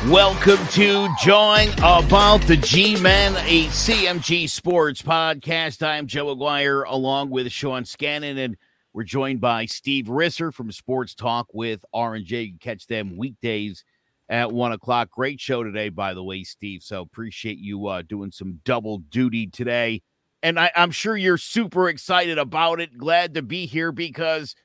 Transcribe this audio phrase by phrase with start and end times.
[0.04, 0.12] Manning.
[0.12, 5.82] Welcome to Join About the G-Men, a CMG Sports podcast.
[5.82, 8.58] I'm Joe Aguirre along with Sean Scannon, and
[8.92, 12.42] we're joined by Steve Risser from Sports Talk with R&J.
[12.42, 13.86] You can catch them weekdays
[14.30, 15.10] at one o'clock.
[15.12, 16.84] Great show today, by the way, Steve.
[16.84, 20.02] So appreciate you uh, doing some double duty today.
[20.42, 22.98] And I, I'm sure you're super excited about it.
[22.98, 24.56] Glad to be here because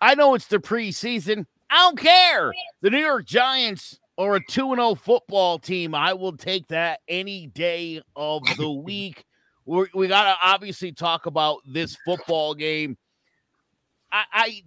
[0.00, 1.46] I know it's the preseason.
[1.70, 2.52] I don't care.
[2.80, 5.94] The New York Giants are a 2 0 football team.
[5.94, 9.24] I will take that any day of the week.
[9.66, 12.96] We're, we got to obviously talk about this football game.
[14.10, 14.62] I, I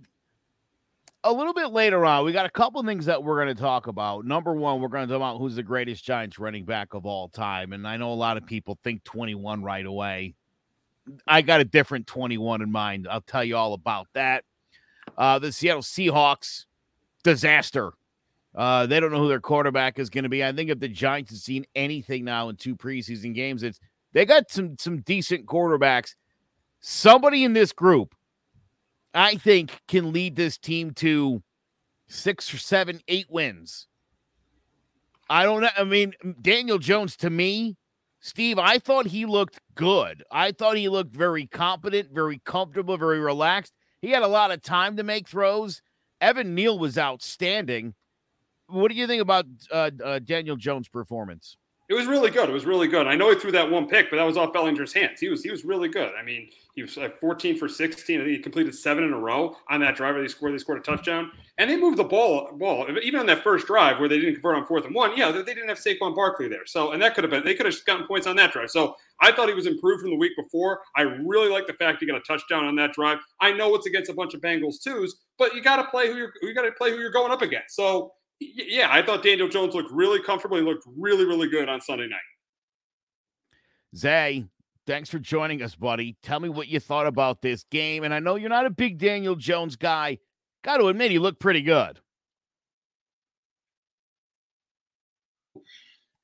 [1.24, 3.88] a little bit later on, we got a couple things that we're going to talk
[3.88, 4.26] about.
[4.26, 7.30] Number one, we're going to talk about who's the greatest Giants running back of all
[7.30, 7.74] time.
[7.74, 10.36] And I know a lot of people think 21 right away.
[11.28, 13.08] I got a different 21 in mind.
[13.10, 14.44] I'll tell you all about that.
[15.18, 16.66] Uh, the Seattle Seahawks
[17.24, 17.94] disaster.
[18.56, 20.44] Uh, they don't know who their quarterback is going to be.
[20.44, 23.80] I think if the Giants have seen anything now in two preseason games, it's
[24.14, 26.16] they got some some decent quarterbacks.
[26.80, 28.14] Somebody in this group
[29.14, 31.44] I think can lead this team to
[32.08, 33.88] six or seven, eight wins.
[35.30, 35.70] I don't know.
[35.78, 37.78] I mean, Daniel Jones to me,
[38.20, 40.24] Steve, I thought he looked good.
[40.32, 43.74] I thought he looked very competent, very comfortable, very relaxed.
[44.02, 45.82] He had a lot of time to make throws.
[46.22, 47.94] Evan Neal was outstanding.
[48.68, 51.58] What do you think about uh, uh, Daniel Jones' performance?
[51.90, 52.50] It was really good.
[52.50, 53.08] It was really good.
[53.08, 55.20] I know he threw that one pick, but that was off Bellinger's hands.
[55.20, 56.14] He was he was really good.
[56.18, 58.22] I mean, he was like 14 for 16.
[58.22, 60.16] I think he completed seven in a row on that drive.
[60.16, 60.54] They scored.
[60.54, 62.52] They scored a touchdown, and they moved the ball.
[62.54, 65.18] Ball even on that first drive where they didn't convert on fourth and one.
[65.18, 66.66] Yeah, they didn't have Saquon Barkley there.
[66.66, 68.70] So, and that could have been they could have gotten points on that drive.
[68.70, 70.80] So, I thought he was improved from the week before.
[70.96, 73.20] I really like the fact he got a touchdown on that drive.
[73.42, 76.16] I know it's against a bunch of Bengals twos, but you got to play who
[76.16, 77.76] you're you got to play who you're going up against.
[77.76, 80.58] So, yeah, I thought Daniel Jones looked really comfortable.
[80.58, 82.20] He looked really really good on Sunday night.
[83.96, 84.46] Zay,
[84.88, 86.18] thanks for joining us, buddy.
[86.24, 88.04] Tell me what you thought about this game.
[88.04, 90.18] And I know you're not a big Daniel Jones guy.
[90.64, 92.00] Got to admit, he looked pretty good.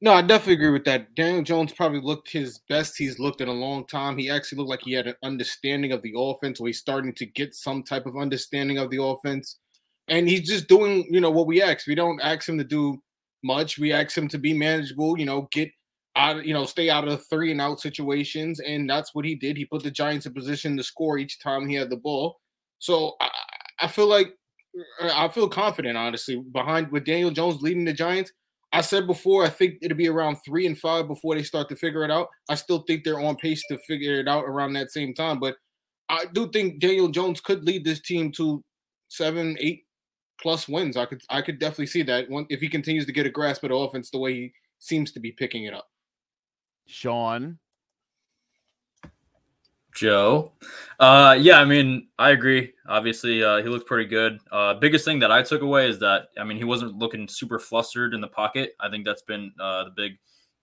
[0.01, 1.13] No, I definitely agree with that.
[1.15, 4.17] Daniel Jones probably looked his best he's looked in a long time.
[4.17, 7.25] He actually looked like he had an understanding of the offense, or he's starting to
[7.25, 9.57] get some type of understanding of the offense.
[10.09, 11.88] And he's just doing, you know, what we ask.
[11.88, 13.01] We don't ask him to do
[13.44, 13.77] much.
[13.77, 15.71] We ask him to be manageable, you know, get
[16.15, 19.57] out, you know, stay out of three and out situations, and that's what he did.
[19.57, 22.39] He put the Giants in position to score each time he had the ball.
[22.79, 23.29] So I,
[23.81, 24.33] I feel like
[25.01, 28.31] uh, I feel confident, honestly, behind with Daniel Jones leading the Giants.
[28.71, 31.75] I said before, I think it'll be around three and five before they start to
[31.75, 32.27] figure it out.
[32.50, 35.56] I still think they're on pace to figure it out around that same time, but
[36.09, 38.63] I do think Daniel Jones could lead this team to
[39.07, 39.83] seven, eight
[40.41, 40.97] plus wins.
[40.97, 43.63] I could, I could definitely see that one if he continues to get a grasp
[43.63, 45.89] of the offense the way he seems to be picking it up.
[46.88, 47.59] Sean,
[49.94, 50.53] Joe.
[51.00, 52.74] Uh, yeah, I mean, I agree.
[52.88, 54.39] Obviously, uh, he looked pretty good.
[54.51, 57.59] Uh, biggest thing that I took away is that I mean, he wasn't looking super
[57.59, 58.75] flustered in the pocket.
[58.80, 60.13] I think that's been uh, the big,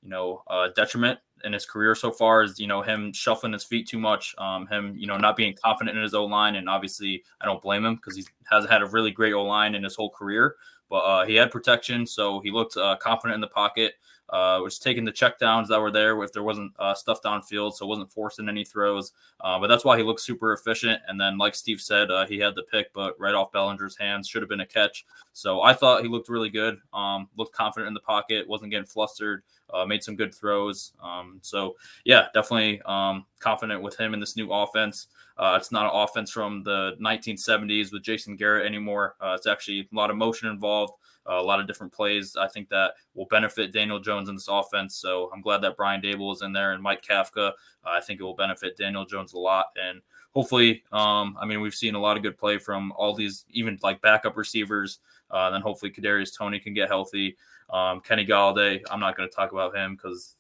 [0.02, 2.42] you know, uh, detriment in his career so far.
[2.42, 5.54] Is you know him shuffling his feet too much, um, him you know not being
[5.62, 8.82] confident in his O line, and obviously I don't blame him because he has had
[8.82, 10.56] a really great O line in his whole career.
[10.88, 13.94] But uh, he had protection, so he looked uh, confident in the pocket
[14.30, 17.86] uh, was taking the checkdowns that were there if there wasn't uh, stuff downfield, so
[17.86, 19.12] wasn't forcing any throws.
[19.40, 21.00] Uh, but that's why he looked super efficient.
[21.08, 24.28] And then, like Steve said, uh, he had the pick, but right off Bellinger's hands
[24.28, 25.06] should have been a catch.
[25.32, 26.78] So I thought he looked really good.
[26.92, 29.42] Um, looked confident in the pocket, wasn't getting flustered.
[29.72, 30.92] Uh, made some good throws.
[31.02, 31.74] Um, so
[32.04, 35.08] yeah, definitely um, confident with him in this new offense.
[35.38, 39.16] Uh, it's not an offense from the 1970s with Jason Garrett anymore.
[39.20, 40.94] Uh, it's actually a lot of motion involved
[41.28, 42.36] a lot of different plays.
[42.36, 44.96] I think that will benefit Daniel Jones in this offense.
[44.96, 47.48] So I'm glad that Brian Daboll is in there and Mike Kafka.
[47.48, 47.52] Uh,
[47.84, 49.66] I think it will benefit Daniel Jones a lot.
[49.76, 50.00] And
[50.32, 53.78] hopefully, um, I mean, we've seen a lot of good play from all these, even
[53.82, 55.00] like backup receivers.
[55.30, 57.36] Uh, then hopefully Kadarius Toney can get healthy.
[57.70, 60.36] Um, Kenny Golladay, I'm not going to talk about him because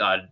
[0.00, 0.28] I'm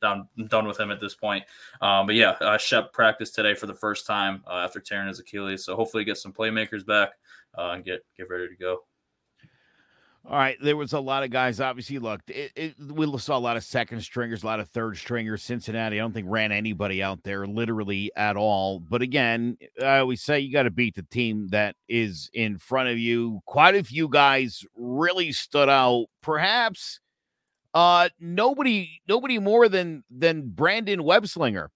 [0.00, 1.44] done with him at this point.
[1.80, 5.20] Um, but yeah, uh, Shep practiced today for the first time uh, after tearing his
[5.20, 5.64] Achilles.
[5.64, 7.10] So hopefully get some playmakers back
[7.56, 8.87] uh, and get get ready to go.
[10.30, 11.58] All right, there was a lot of guys.
[11.58, 14.98] Obviously, look, it, it, we saw a lot of second stringers, a lot of third
[14.98, 15.42] stringers.
[15.42, 18.78] Cincinnati, I don't think ran anybody out there literally at all.
[18.78, 22.90] But again, I always say you got to beat the team that is in front
[22.90, 23.40] of you.
[23.46, 26.08] Quite a few guys really stood out.
[26.20, 27.00] Perhaps
[27.72, 31.68] uh, nobody, nobody more than than Brandon Webslinger.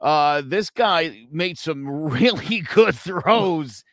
[0.00, 3.84] Uh, this guy made some really good throws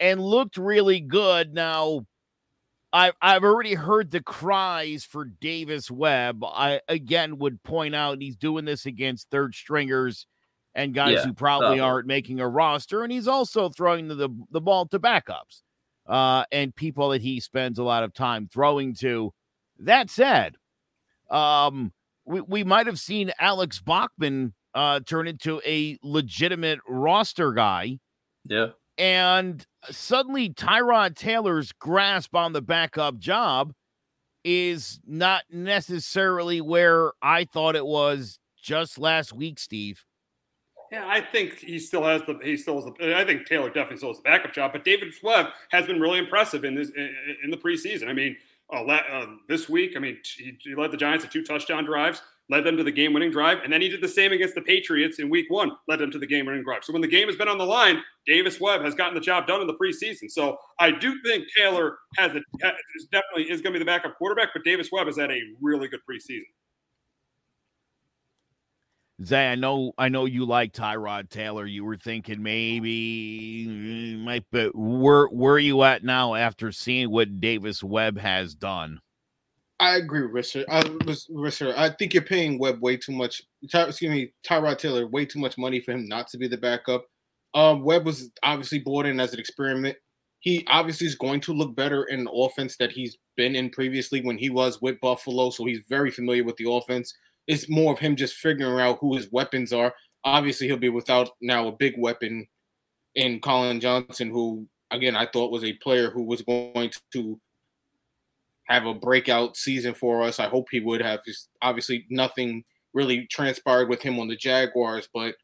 [0.00, 1.54] and looked really good.
[1.54, 2.06] Now
[2.96, 6.42] I, I've already heard the cries for Davis Webb.
[6.42, 10.26] I again would point out he's doing this against third stringers
[10.74, 14.30] and guys yeah, who probably aren't making a roster, and he's also throwing the, the,
[14.50, 15.60] the ball to backups
[16.06, 19.34] uh, and people that he spends a lot of time throwing to.
[19.78, 20.56] That said,
[21.30, 21.92] um,
[22.24, 27.98] we, we might have seen Alex Bachman uh, turn into a legitimate roster guy.
[28.48, 28.68] Yeah.
[28.98, 33.72] And suddenly Tyrod Taylor's grasp on the backup job
[34.44, 40.04] is not necessarily where I thought it was just last week, Steve.
[40.92, 43.96] Yeah, I think he still has the he still has the I think Taylor definitely
[43.96, 47.14] still has the backup job, but Davis Webb has been really impressive in this in,
[47.42, 48.08] in the preseason.
[48.08, 48.36] I mean,
[48.72, 52.22] uh, uh, this week, I mean, he, he led the Giants to two touchdown drives
[52.48, 53.58] led them to the game winning drive.
[53.64, 56.18] And then he did the same against the Patriots in week one, led them to
[56.18, 56.84] the game winning drive.
[56.84, 59.46] So when the game has been on the line, Davis Webb has gotten the job
[59.46, 60.30] done in the preseason.
[60.30, 62.40] So I do think Taylor has a
[63.10, 65.88] definitely is going to be the backup quarterback, but Davis Webb has had a really
[65.88, 66.44] good preseason.
[69.24, 71.64] Zay, I know, I know you like Tyrod Taylor.
[71.64, 77.40] You were thinking maybe might, but where where are you at now after seeing what
[77.40, 79.00] Davis Webb has done?
[79.78, 80.64] I agree with Richard.
[80.70, 80.82] I,
[81.30, 83.42] Richard, I think you're paying Webb way too much.
[83.70, 86.56] Ty, excuse me, Tyrod Taylor way too much money for him not to be the
[86.56, 87.04] backup.
[87.54, 89.96] Um, Webb was obviously brought in as an experiment.
[90.40, 94.22] He obviously is going to look better in an offense that he's been in previously
[94.22, 97.14] when he was with Buffalo, so he's very familiar with the offense.
[97.46, 99.94] It's more of him just figuring out who his weapons are.
[100.24, 102.46] Obviously, he'll be without now a big weapon
[103.14, 107.40] in Collin Johnson, who again I thought was a player who was going to
[108.66, 110.38] have a breakout season for us.
[110.38, 111.20] I hope he would have.
[111.24, 115.34] Just obviously nothing really transpired with him on the Jaguars, but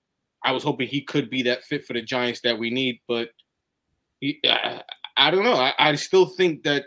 [0.44, 3.00] I was hoping he could be that fit for the Giants that we need.
[3.06, 3.30] But
[4.20, 4.82] he, I,
[5.16, 5.54] I don't know.
[5.54, 6.86] I, I still think that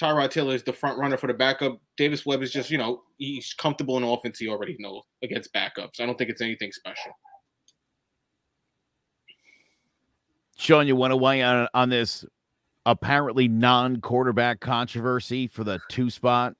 [0.00, 1.80] Tyrod Taylor is the front runner for the backup.
[1.96, 4.38] Davis Webb is just, you know, he's comfortable in offense.
[4.38, 6.00] He already knows against backups.
[6.00, 7.12] I don't think it's anything special.
[10.56, 12.24] Sean, you want to weigh on on this
[12.86, 16.54] apparently non-quarterback controversy for the two spot?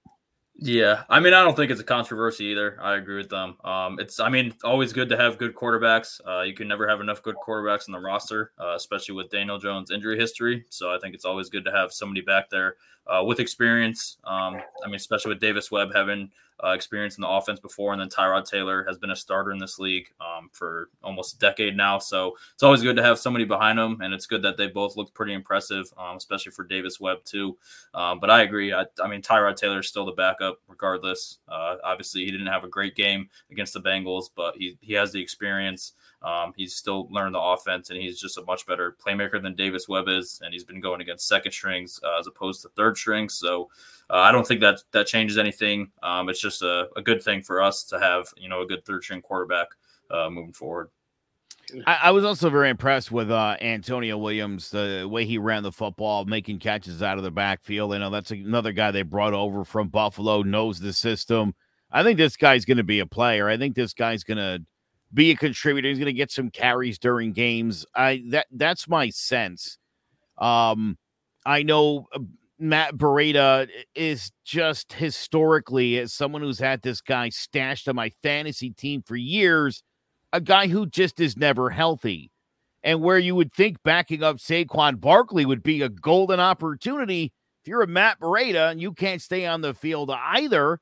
[0.57, 2.79] Yeah, I mean, I don't think it's a controversy either.
[2.81, 3.57] I agree with them.
[3.65, 6.21] Um, it's, I mean, always good to have good quarterbacks.
[6.27, 9.59] Uh, you can never have enough good quarterbacks in the roster, uh, especially with Daniel
[9.59, 10.65] Jones' injury history.
[10.69, 12.77] So I think it's always good to have somebody back there
[13.09, 14.19] uh, with experience.
[14.23, 16.31] Um, I mean, especially with Davis Webb having
[16.65, 19.59] uh, experience in the offense before, and then Tyrod Taylor has been a starter in
[19.59, 21.99] this league um, for almost a decade now.
[21.99, 24.97] So it's always good to have somebody behind them, and it's good that they both
[24.97, 27.57] look pretty impressive, um, especially for Davis Webb too.
[27.93, 28.73] Um, but I agree.
[28.73, 31.39] I, I, mean, Tyrod Taylor is still the backup, regardless.
[31.49, 35.13] Uh, obviously, he didn't have a great game against the Bengals, but he he has
[35.13, 35.93] the experience.
[36.25, 39.89] Um, he's still learned the offense, and he's just a much better playmaker than Davis
[39.89, 40.41] Webb is.
[40.43, 43.35] And he's been going against second strings uh, as opposed to third strings.
[43.35, 43.69] So
[44.09, 45.91] uh, I don't think that that changes anything.
[46.03, 48.85] Um, it's just a, a, good thing for us to have, you know, a good
[48.87, 49.69] third string quarterback
[50.11, 50.89] uh, moving forward.
[51.87, 55.73] I, I, was also very impressed with uh, Antonio Williams, the way he ran the
[55.73, 57.95] football, making catches out of the backfield.
[57.95, 61.55] I know that's another guy they brought over from Buffalo, knows the system.
[61.91, 63.49] I think this guy's going to be a player.
[63.49, 64.65] I think this guy's going to
[65.15, 65.89] be a contributor.
[65.89, 67.87] He's going to get some carries during games.
[67.95, 69.79] I that that's my sense.
[70.39, 70.99] Um,
[71.47, 72.21] I know uh,
[72.59, 78.71] Matt Breida is just historically, as someone who's had this guy stashed on my fantasy
[78.71, 79.83] team for years,
[80.33, 82.31] a guy who just is never healthy.
[82.83, 87.69] And where you would think backing up Saquon Barkley would be a golden opportunity, if
[87.69, 90.81] you're a Matt Breida and you can't stay on the field either,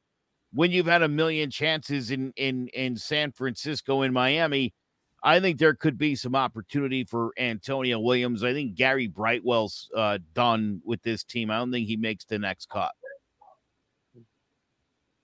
[0.53, 4.75] when you've had a million chances in in in San Francisco and Miami,
[5.23, 8.43] I think there could be some opportunity for Antonio Williams.
[8.43, 11.51] I think Gary Brightwell's uh, done with this team.
[11.51, 12.93] I don't think he makes the next cut.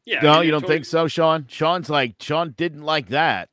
[0.05, 0.21] Yeah.
[0.23, 1.47] No, I mean, you don't think so, Sean?
[1.49, 3.51] Sean's like Sean didn't like that.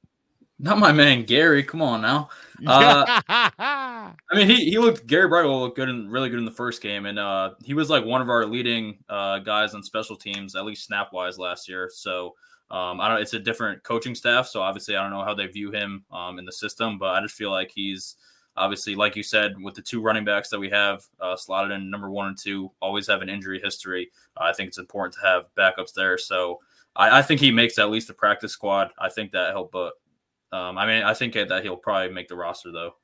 [0.65, 1.61] Not my man Gary.
[1.61, 2.29] Come on now.
[2.65, 6.49] Uh, I mean, he, he looked Gary Brightwell looked good and really good in the
[6.49, 10.15] first game, and uh, he was like one of our leading uh, guys on special
[10.15, 11.91] teams, at least snap wise last year.
[11.93, 12.33] So
[12.71, 13.21] um, I don't.
[13.21, 16.39] It's a different coaching staff, so obviously I don't know how they view him um,
[16.39, 18.15] in the system, but I just feel like he's
[18.57, 21.91] obviously, like you said, with the two running backs that we have uh, slotted in
[21.91, 24.09] number one and two, always have an injury history.
[24.35, 26.17] Uh, I think it's important to have backups there.
[26.17, 26.57] So
[26.95, 28.93] I, I, think he makes at least the practice squad.
[28.97, 29.93] I think that helped, but
[30.51, 32.95] um, I mean, I think that he'll probably make the roster though.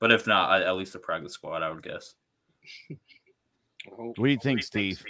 [0.00, 2.14] But if not, I, at least the practice squad, I would guess.
[3.88, 5.04] What do you think, Steve?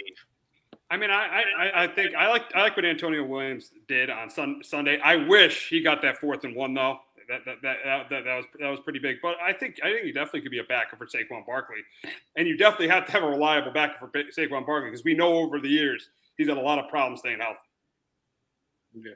[0.89, 4.29] I mean, I, I, I think I like I like what Antonio Williams did on
[4.29, 4.99] sun, Sunday.
[4.99, 6.99] I wish he got that fourth and one though.
[7.27, 7.77] That that, that
[8.09, 9.17] that, that was that was pretty big.
[9.21, 11.79] But I think I think he definitely could be a backup for Saquon Barkley,
[12.37, 15.33] and you definitely have to have a reliable backup for Saquon Barkley because we know
[15.33, 17.59] over the years he's had a lot of problems staying healthy.
[18.93, 19.11] Yeah.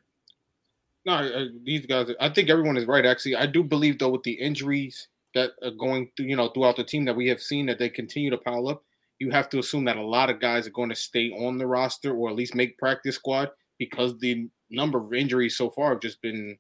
[1.06, 2.12] No, uh, these guys.
[2.20, 3.06] I think everyone is right.
[3.06, 6.76] Actually, I do believe though with the injuries that are going through, you know, throughout
[6.76, 8.84] the team that we have seen that they continue to pile up
[9.22, 11.68] you have to assume that a lot of guys are going to stay on the
[11.68, 16.02] roster or at least make practice squad because the number of injuries so far have
[16.02, 16.58] just been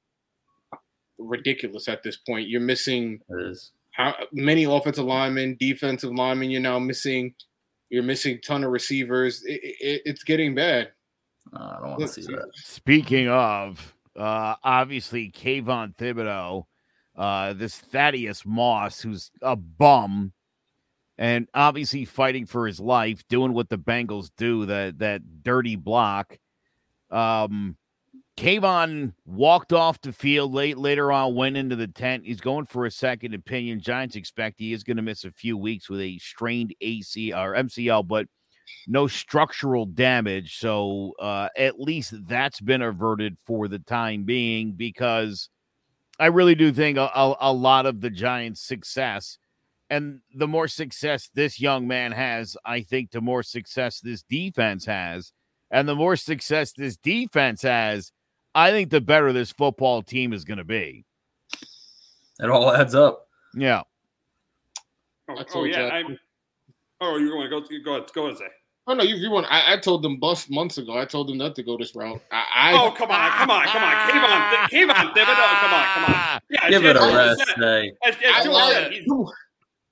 [1.17, 2.49] ridiculous at this point.
[2.49, 3.19] You're missing
[3.93, 6.51] how many offensive linemen, defensive linemen.
[6.51, 7.33] You're now missing.
[7.89, 9.41] You're missing a ton of receivers.
[9.43, 10.91] It, it, it's getting bad.
[11.51, 12.51] Uh, I don't want to see that.
[12.53, 16.63] Speaking of, uh, obviously, Kayvon Thibodeaux,
[17.15, 20.33] uh, this Thaddeus Moss, who's a bum
[21.17, 26.37] and obviously fighting for his life, doing what the Bengals do, that that dirty block.
[27.11, 27.77] Um
[28.37, 32.25] Kayvon walked off the field late later on, went into the tent.
[32.25, 33.81] He's going for a second opinion.
[33.81, 37.53] Giants expect he is going to miss a few weeks with a strained AC or
[37.53, 38.27] MCL, but
[38.87, 40.57] no structural damage.
[40.57, 45.49] So uh, at least that's been averted for the time being because
[46.19, 49.37] I really do think a, a, a lot of the Giants' success
[49.91, 54.85] and the more success this young man has, I think the more success this defense
[54.85, 55.33] has.
[55.69, 58.13] And the more success this defense has,
[58.55, 61.03] I think the better this football team is going to be.
[62.39, 63.27] It all adds up.
[63.53, 63.81] Yeah.
[65.29, 66.03] Oh, oh yeah.
[67.01, 67.83] I'm, oh, you want to go?
[67.83, 68.13] Go ahead.
[68.13, 68.37] Go ahead.
[68.37, 68.45] Say.
[68.87, 69.45] Oh no, you, you want?
[69.49, 70.97] I, I, told them bust months ago.
[70.97, 72.21] I told them not to go this route.
[72.31, 75.73] I, I oh come on, come on, come on, came on, came on, oh, come
[75.73, 76.41] on, come on.
[76.49, 77.41] Yeah, give it a rest.
[78.03, 78.93] As, as Joel said,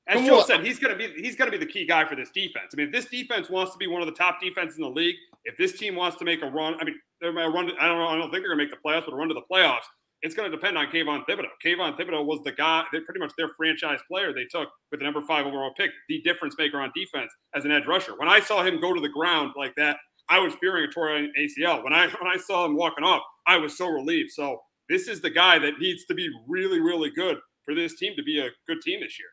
[0.08, 2.16] as Joe said, he's going to be he's going to be the key guy for
[2.16, 2.74] this defense.
[2.74, 4.90] I mean, if this defense wants to be one of the top defenses in the
[4.90, 7.72] league, if this team wants to make a run, I mean, they're going to run.
[7.80, 8.08] I don't know.
[8.08, 9.86] I don't think they're going to make the playoffs, but a run to the playoffs,
[10.22, 11.50] it's going to depend on Kayvon Thibodeaux.
[11.66, 15.04] Kayvon Thibodeaux was the guy, they're pretty much their franchise player they took with the
[15.04, 18.14] number five overall pick, the difference maker on defense as an edge rusher.
[18.18, 19.98] When I saw him go to the ground like that,
[20.30, 21.84] I was fearing a torn ACL.
[21.84, 24.32] When I when I saw him walking off, I was so relieved.
[24.32, 28.14] So this is the guy that needs to be really, really good for this team
[28.16, 29.30] to be a good team this year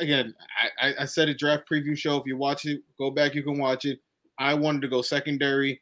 [0.00, 0.34] again,
[0.80, 2.16] I, I said a draft preview show.
[2.16, 4.00] If you watch it, go back, you can watch it.
[4.38, 5.80] I wanted to go secondary.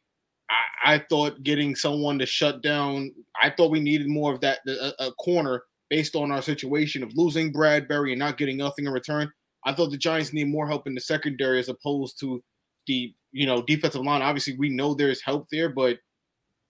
[0.83, 4.59] I, I thought getting someone to shut down, I thought we needed more of that,
[4.67, 8.91] a, a, corner based on our situation of losing Bradberry and not getting nothing in
[8.91, 9.31] return.
[9.65, 12.43] I thought the Giants need more help in the secondary as opposed to
[12.87, 14.21] the you know, defensive line.
[14.21, 15.97] Obviously, we know there's help there, but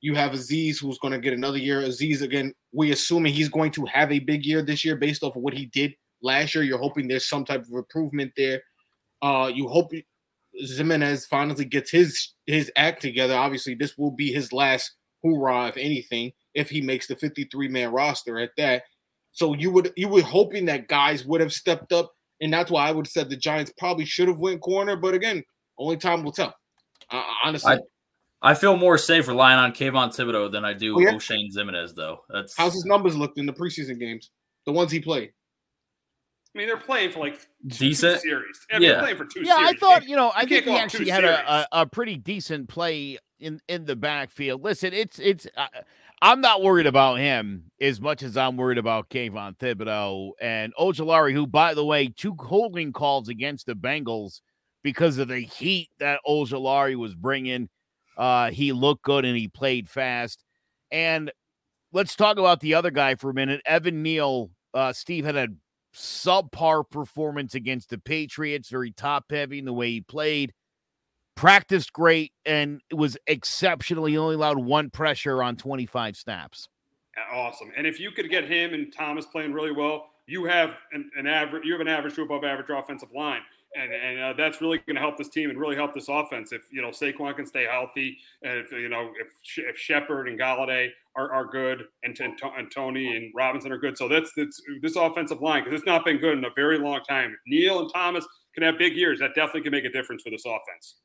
[0.01, 1.81] you have Azeez who's going to get another year.
[1.81, 5.35] Azeez again, we assuming he's going to have a big year this year based off
[5.35, 6.63] of what he did last year.
[6.63, 8.61] You're hoping there's some type of improvement there.
[9.21, 9.93] Uh, you hope
[10.61, 13.35] Ximines finally gets his his act together.
[13.35, 17.91] Obviously, this will be his last hoorah, if anything, if he makes the 53 man
[17.91, 18.83] roster at that.
[19.31, 22.87] So you would you were hoping that guys would have stepped up, and that's why
[22.87, 24.95] I would have said the Giants probably should have went corner.
[24.95, 25.43] But again,
[25.77, 26.53] only time will tell.
[27.09, 27.73] Uh, honestly,
[28.41, 31.13] I, I, feel more safe relying on Kayvon Thibodeaux than I do oh, yeah?
[31.13, 32.19] Oshane Ximines, though.
[32.29, 34.29] That's how's his numbers looked in the preseason games,
[34.65, 35.31] the ones he played.
[36.53, 38.59] I mean, they're playing for like decent series.
[38.71, 39.41] I mean, yeah, playing for two.
[39.41, 39.69] Yeah, series.
[39.69, 42.69] I thought you know, I you think he actually had a, a, a, pretty decent
[42.69, 44.63] play in in the backfield.
[44.63, 45.47] Listen, it's it's.
[45.57, 45.67] Uh,
[46.21, 51.33] I'm not worried about him as much as I'm worried about Kayvon Thibodeaux and Ojulari,
[51.33, 54.39] who, by the way, two holding calls against the Bengals
[54.83, 57.67] because of the heat that Ojulari was bringing.
[58.15, 60.45] Uh, he looked good and he played fast.
[60.91, 61.29] And
[61.91, 63.61] let's talk about the other guy for a minute.
[63.65, 65.49] Evan Neal, uh, Steve had a
[65.95, 70.53] subpar performance against the Patriots, very top heavy in the way he played
[71.35, 76.69] practiced great and was exceptionally only allowed one pressure on 25 snaps.
[77.31, 77.71] Awesome.
[77.77, 81.27] And if you could get him and Thomas playing really well, you have an, an
[81.27, 83.41] average you have an average to above average offensive line.
[83.75, 86.51] And, and uh, that's really going to help this team and really help this offense.
[86.51, 89.27] If you know Saquon can stay healthy, and if you know if
[89.57, 93.97] if Shepard and Golladay are, are good, and, and, and Toney and Robinson are good,
[93.97, 97.01] so that's, that's this offensive line because it's not been good in a very long
[97.07, 97.31] time.
[97.31, 100.29] If Neal and Thomas can have big years, that definitely can make a difference for
[100.29, 100.95] this offense.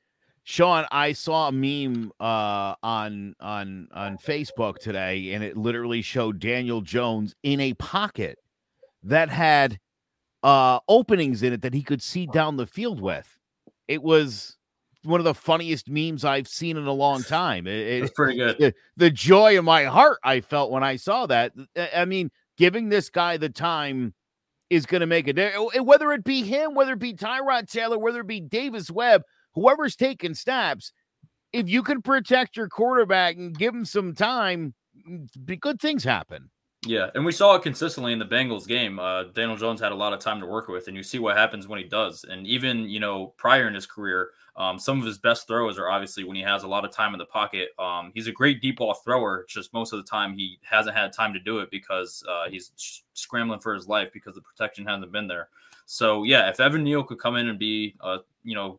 [0.45, 6.39] Sean, I saw a meme uh, on on on Facebook today, and it literally showed
[6.39, 8.39] Daniel Jones in a pocket
[9.03, 9.79] that had
[10.43, 13.39] uh, openings in it that he could see down the field with.
[13.87, 14.57] It was
[15.05, 17.67] one of the funniest memes I've seen in a long time.
[17.67, 18.59] It, it's pretty good.
[18.59, 21.53] The, the, joy in my heart I felt when I saw that.
[21.95, 24.15] I mean, giving this guy the time
[24.71, 25.81] is going to make a difference.
[25.81, 29.23] Whether it be him, whether it be Tyrod Taylor, whether it be Davis Webb
[29.55, 30.93] whoever's taking snaps,
[31.53, 34.75] if you can protect your quarterback and give him some time,
[35.61, 36.51] good things happen.
[36.87, 39.01] Yeah, and we saw it consistently in the Bengals game.
[39.01, 41.37] Uh, Daniel Jones had a lot of time to work with, and you see what
[41.37, 42.25] happens when he does.
[42.25, 45.91] And even you know prior in his career, um, some of his best throws are
[45.91, 47.71] obviously when he has a lot of time in the pocket.
[47.81, 49.45] Um, he's a great deep ball thrower.
[49.49, 53.03] Just most of the time he hasn't had time to do it because uh, he's
[53.13, 55.49] scrambling for his life because the protection hasn't been there.
[55.87, 58.79] So yeah, if Evan Neal could come in and be, uh, you know,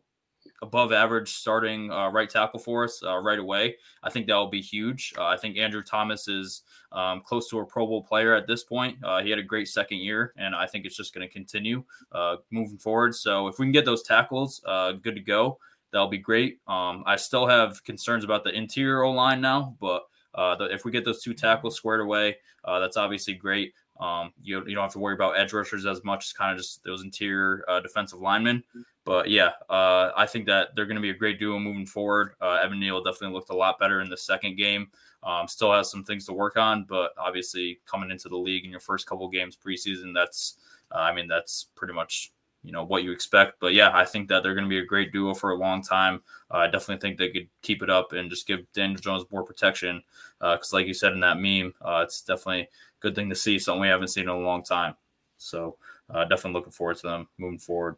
[0.62, 3.76] above average starting uh, right tackle for us uh, right away.
[4.02, 5.14] I think that will be huge.
[5.16, 8.62] Uh, I think Andrew Thomas is um, close to a Pro Bowl player at this
[8.62, 8.98] point.
[9.02, 11.82] Uh, he had a great second year, and I think it's just going to continue
[12.12, 13.14] uh, moving forward.
[13.14, 15.58] So if we can get those tackles uh, good to go,
[15.92, 16.60] that'll be great.
[16.68, 20.02] Um, I still have concerns about the interior O line now, but
[20.34, 23.72] the, if we get those two tackles squared away, that's obviously great.
[23.98, 26.58] Um, you, you don't have to worry about edge rushers as much as kind of
[26.58, 28.62] just those interior defensive linemen.
[29.10, 32.34] But yeah, uh, I think that they're going to be a great duo moving forward.
[32.40, 34.86] Uh, Evan Neal definitely looked a lot better in the second game.
[35.24, 38.70] Um, still has some things to work on, but obviously coming into the league in
[38.70, 40.58] your first couple games preseason, that's
[40.92, 42.30] uh, I mean that's pretty much
[42.62, 43.58] you know what you expect.
[43.58, 45.82] But yeah, I think that they're going to be a great duo for a long
[45.82, 46.22] time.
[46.48, 49.42] Uh, I definitely think they could keep it up and just give Daniel Jones more
[49.42, 50.04] protection
[50.38, 52.68] because, uh, like you said in that meme, uh, it's definitely a
[53.00, 53.58] good thing to see.
[53.58, 54.94] Something we haven't seen in a long time.
[55.36, 57.96] So definitely looking forward to them moving forward.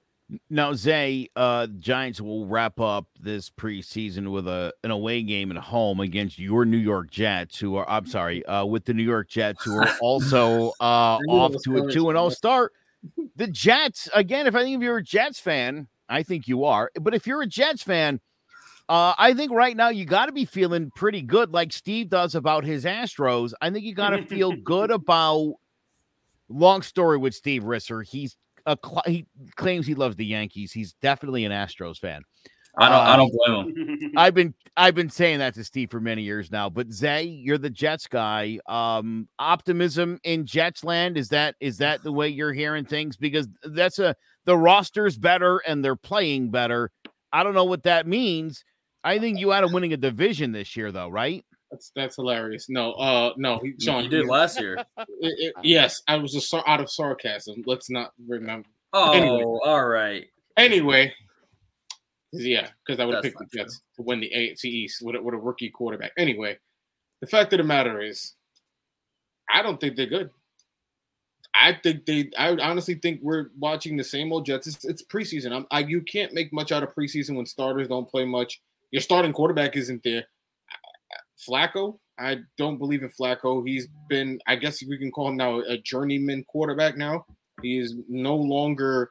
[0.49, 5.59] Now, Zay, uh, Giants will wrap up this preseason with a an away game at
[5.59, 9.29] home against your New York Jets, who are I'm sorry, uh, with the New York
[9.29, 12.73] Jets, who are also uh, off to a two and zero start.
[13.37, 16.91] The Jets, again, if I think if you're a Jets fan, I think you are.
[17.01, 18.21] But if you're a Jets fan,
[18.89, 22.35] uh, I think right now you got to be feeling pretty good, like Steve does
[22.35, 23.53] about his Astros.
[23.61, 25.55] I think you got to feel good about.
[26.49, 28.07] Long story with Steve Risser.
[28.07, 30.73] He's a he claims he loves the Yankees.
[30.73, 32.23] He's definitely an Astros fan.
[32.79, 32.99] I don't.
[32.99, 34.13] I don't blame him.
[34.17, 36.71] I've been I've been saying that to Steve for many years now.
[36.71, 38.59] But Zay, you're the Jets guy.
[38.67, 43.17] Um, optimism in Jets land is that is that the way you're hearing things?
[43.17, 46.91] Because that's a the roster's better and they're playing better.
[47.33, 48.65] I don't know what that means.
[49.05, 51.45] I think you had a winning a division this year, though, right?
[51.73, 52.69] That's that's hilarious.
[52.69, 54.85] No, uh, no, he, Sean, you did last year.
[55.25, 57.63] It, it, yes, I was just out of sarcasm.
[57.65, 58.69] Let's not remember.
[58.93, 59.59] Oh, anyway.
[59.65, 60.27] all right.
[60.57, 61.15] Anyway,
[62.33, 64.05] yeah, because I would have picked the Jets true.
[64.05, 66.11] to win the AFC East with a, with a rookie quarterback.
[66.19, 66.59] Anyway,
[67.21, 68.35] the fact of the matter is,
[69.53, 70.31] I don't think they're good.
[71.55, 72.31] I think they.
[72.37, 74.67] I honestly think we're watching the same old Jets.
[74.67, 75.53] It's, it's preseason.
[75.55, 79.03] I'm, I, you can't make much out of preseason when starters don't play much Your
[79.03, 80.25] starting quarterback isn't there.
[81.47, 83.67] Flacco, I don't believe in Flacco.
[83.67, 87.25] He's been, I guess we can call him now a journeyman quarterback now.
[87.63, 89.11] He is no longer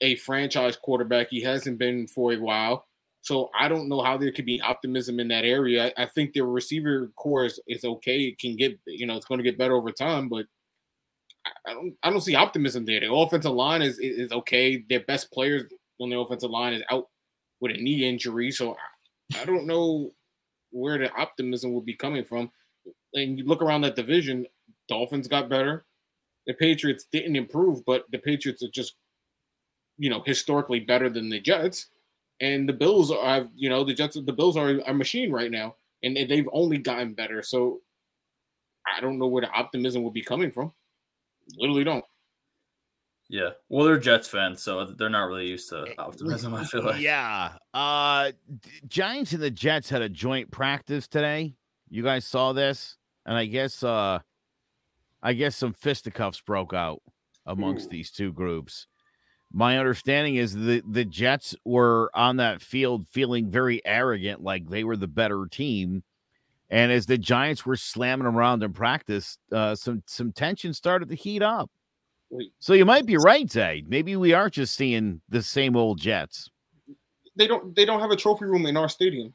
[0.00, 1.28] a franchise quarterback.
[1.30, 2.86] He hasn't been for a while.
[3.22, 5.92] So I don't know how there could be optimism in that area.
[5.96, 8.20] I think their receiver core is, is okay.
[8.20, 10.46] It can get, you know, it's going to get better over time, but
[11.66, 13.00] I don't I don't see optimism there.
[13.00, 14.84] The offensive line is is okay.
[14.88, 15.64] Their best players
[16.00, 17.08] on the offensive line is out
[17.60, 18.50] with a knee injury.
[18.50, 18.74] So
[19.34, 20.12] I, I don't know
[20.76, 22.50] where the optimism would be coming from.
[23.14, 24.46] And you look around that division,
[24.88, 25.86] Dolphins got better.
[26.46, 28.94] The Patriots didn't improve, but the Patriots are just,
[29.98, 31.88] you know, historically better than the Jets.
[32.40, 35.76] And the Bills are, you know, the Jets, the Bills are a machine right now,
[36.02, 37.42] and they've only gotten better.
[37.42, 37.80] So
[38.86, 40.72] I don't know where the optimism would be coming from.
[41.56, 42.04] Literally don't.
[43.28, 43.50] Yeah.
[43.68, 47.00] Well, they're Jets fans, so they're not really used to optimism, I feel like.
[47.00, 47.52] Yeah.
[47.74, 48.32] Uh
[48.86, 51.54] Giants and the Jets had a joint practice today.
[51.88, 52.96] You guys saw this?
[53.24, 54.20] And I guess uh
[55.22, 57.02] I guess some fisticuffs broke out
[57.46, 57.90] amongst Ooh.
[57.90, 58.86] these two groups.
[59.52, 64.84] My understanding is the the Jets were on that field feeling very arrogant, like they
[64.84, 66.04] were the better team.
[66.68, 71.14] And as the Giants were slamming around in practice, uh, some some tension started to
[71.14, 71.70] heat up.
[72.58, 73.84] So you might be right, Zay.
[73.86, 76.50] Maybe we are just seeing the same old Jets.
[77.36, 79.34] They don't they don't have a trophy room in our stadium.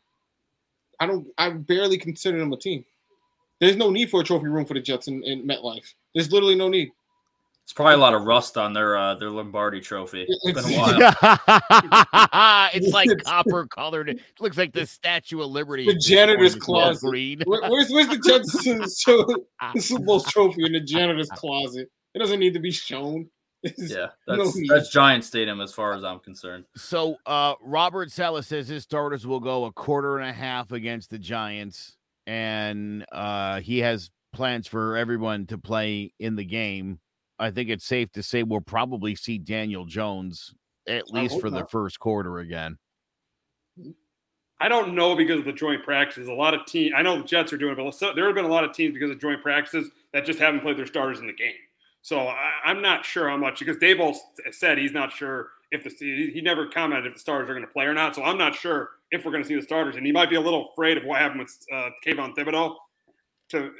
[1.00, 2.84] I don't I barely consider them a team.
[3.60, 5.94] There's no need for a trophy room for the Jets in, in MetLife.
[6.14, 6.92] There's literally no need.
[7.64, 10.26] It's probably a lot of rust on their uh, their Lombardi trophy.
[10.28, 12.70] It's, it's been a while.
[12.74, 14.10] it's like copper colored.
[14.10, 15.86] It looks like the Statue of Liberty.
[15.86, 17.08] The janitor's closet.
[17.08, 17.42] Green.
[17.46, 21.90] Where, where's where's the Jets the Super Bowl trophy in the janitor's closet?
[22.14, 23.30] It doesn't need to be shown.
[23.78, 26.66] yeah, that's no that's Giant Stadium as far as I'm concerned.
[26.76, 31.12] So uh Robert Saleh says his starters will go a quarter and a half against
[31.12, 31.96] the Giants,
[32.26, 37.00] and uh he has plans for everyone to play in the game.
[37.38, 40.56] I think it's safe to say we'll probably see Daniel Jones
[40.88, 41.60] at least for not.
[41.60, 42.78] the first quarter again.
[44.60, 46.28] I don't know because of the joint practices.
[46.28, 48.46] A lot of teams, I know the Jets are doing it, but there have been
[48.46, 51.28] a lot of teams because of joint practices that just haven't played their starters in
[51.28, 51.56] the game.
[52.02, 54.16] So I, am not sure how much because Daboll
[54.52, 57.72] said he's not sure if the he never commented if the starters are going to
[57.72, 58.16] play or not.
[58.16, 60.36] So I'm not sure if we're going to see the starters, and he might be
[60.36, 62.76] a little afraid of what happened with uh, Kayvon Thibodeaux.
[63.50, 63.72] To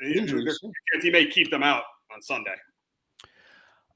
[1.02, 2.56] he may keep them out on Sunday.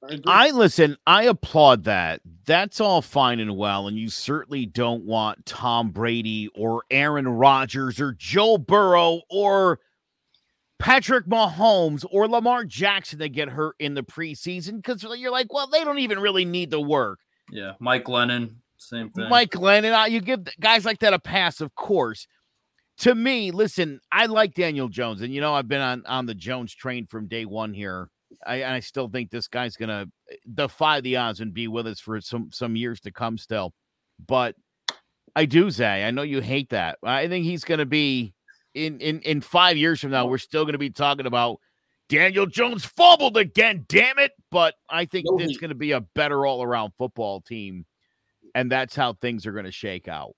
[0.03, 2.21] I, I listen, I applaud that.
[2.45, 3.87] That's all fine and well.
[3.87, 9.79] And you certainly don't want Tom Brady or Aaron Rodgers or Joe Burrow or
[10.79, 15.67] Patrick Mahomes or Lamar Jackson to get hurt in the preseason because you're like, well,
[15.67, 17.19] they don't even really need to work.
[17.51, 19.29] Yeah, Mike Lennon, same thing.
[19.29, 22.27] Mike Glennon, uh, you give guys like that a pass, of course.
[22.99, 26.35] To me, listen, I like Daniel Jones, and you know I've been on on the
[26.35, 28.09] Jones train from day one here.
[28.45, 31.99] I, I still think this guy's gonna eh, defy the odds and be with us
[31.99, 33.73] for some some years to come still.
[34.25, 34.55] But
[35.35, 36.05] I do, Zay.
[36.05, 36.97] I know you hate that.
[37.03, 38.33] I think he's gonna be
[38.75, 41.59] in in in five years from now, we're still going to be talking about
[42.09, 43.85] Daniel Jones fumbled again.
[43.87, 44.33] Damn it!
[44.51, 47.85] But I think no, it's going to be a better all around football team,
[48.53, 50.35] and that's how things are going to shake out.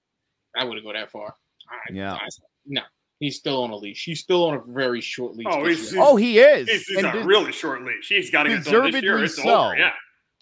[0.56, 1.36] I wouldn't go that far.
[1.70, 2.14] I, yeah.
[2.14, 2.28] I,
[2.66, 2.82] no,
[3.20, 4.04] he's still on a leash.
[4.06, 5.48] He's still on a very short leash.
[5.50, 6.70] Oh, he's, he's, oh he is.
[6.70, 8.08] He's, he's a really short leash.
[8.08, 9.24] He's got to get done this year.
[9.24, 9.50] It's so.
[9.50, 9.78] over.
[9.78, 9.92] Yeah.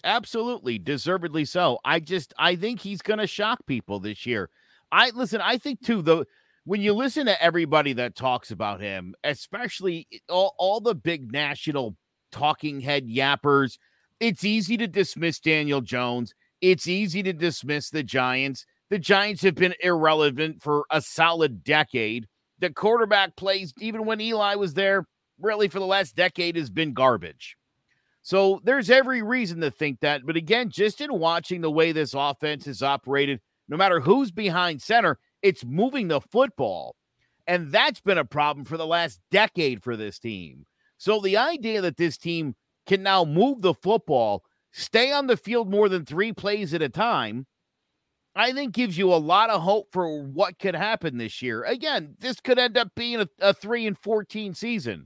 [0.04, 1.80] Absolutely, deservedly so.
[1.84, 4.52] I just I think he's going to shock people this year.
[4.92, 5.42] I listen.
[5.42, 6.28] I think too the
[6.66, 11.96] when you listen to everybody that talks about him, especially all, all the big national
[12.32, 13.78] talking head yappers,
[14.20, 16.34] it's easy to dismiss Daniel Jones.
[16.62, 18.66] It's easy to dismiss the Giants.
[18.90, 22.28] The Giants have been irrelevant for a solid decade.
[22.60, 25.06] The quarterback plays, even when Eli was there,
[25.40, 27.58] really for the last decade, has been garbage.
[28.24, 30.22] So there's every reason to think that.
[30.26, 34.82] But again, just in watching the way this offense is operated, no matter who's behind
[34.82, 36.96] center, it's moving the football.
[37.46, 40.66] And that's been a problem for the last decade for this team.
[40.98, 42.56] So the idea that this team
[42.88, 46.90] can now move the football, stay on the field more than three plays at a
[46.90, 47.46] time,
[48.36, 51.64] I think gives you a lot of hope for what could happen this year.
[51.64, 55.06] Again, this could end up being a, a 3 and 14 season.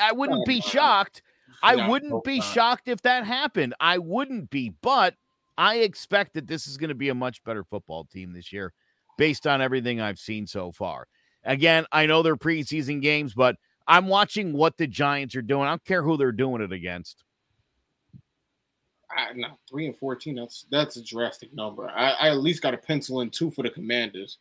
[0.00, 1.22] I wouldn't be shocked.
[1.62, 3.74] I wouldn't be shocked if that happened.
[3.80, 5.14] I wouldn't be, but
[5.56, 8.72] I expect that this is going to be a much better football team this year
[9.18, 11.06] based on everything I've seen so far.
[11.44, 15.64] Again, I know they're preseason games, but I'm watching what the Giants are doing.
[15.64, 17.24] I don't care who they're doing it against.
[19.10, 20.36] I, no, three and fourteen.
[20.36, 21.88] That's that's a drastic number.
[21.88, 24.38] I, I at least got a pencil in two for the Commanders.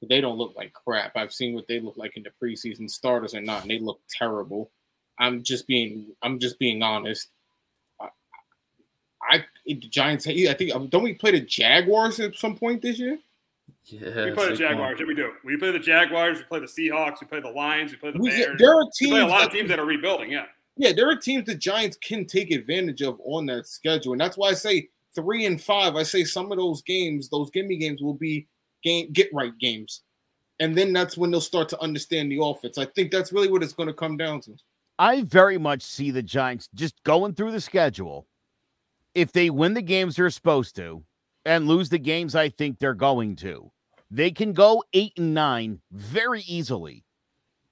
[0.00, 1.16] But They don't look like crap.
[1.16, 4.00] I've seen what they look like in the preseason, starters or not, and they look
[4.08, 4.70] terrible.
[5.18, 7.28] I'm just being I'm just being honest.
[8.00, 8.08] I,
[9.22, 10.26] I the Giants.
[10.26, 13.18] I think um, don't we play the Jaguars at some point this year?
[13.84, 14.98] Yeah, we play the Jaguars.
[15.00, 15.32] Yeah, we do.
[15.44, 16.38] We play the Jaguars.
[16.38, 17.20] We play the Seahawks.
[17.20, 17.90] We play the Lions.
[17.90, 18.58] We play the We- Bears.
[18.58, 20.30] there are we play a lot that- of teams that are rebuilding.
[20.30, 20.46] Yeah.
[20.76, 24.36] Yeah, there are teams the Giants can take advantage of on that schedule, and that's
[24.36, 25.96] why I say three and five.
[25.96, 28.46] I say some of those games, those gimme games, will be
[28.84, 30.02] game get right games,
[30.60, 32.78] and then that's when they'll start to understand the offense.
[32.78, 34.54] I think that's really what it's going to come down to.
[35.00, 38.28] I very much see the Giants just going through the schedule.
[39.14, 41.02] If they win the games they're supposed to
[41.48, 43.72] and lose the games I think they're going to,
[44.10, 47.04] they can go eight and nine very easily.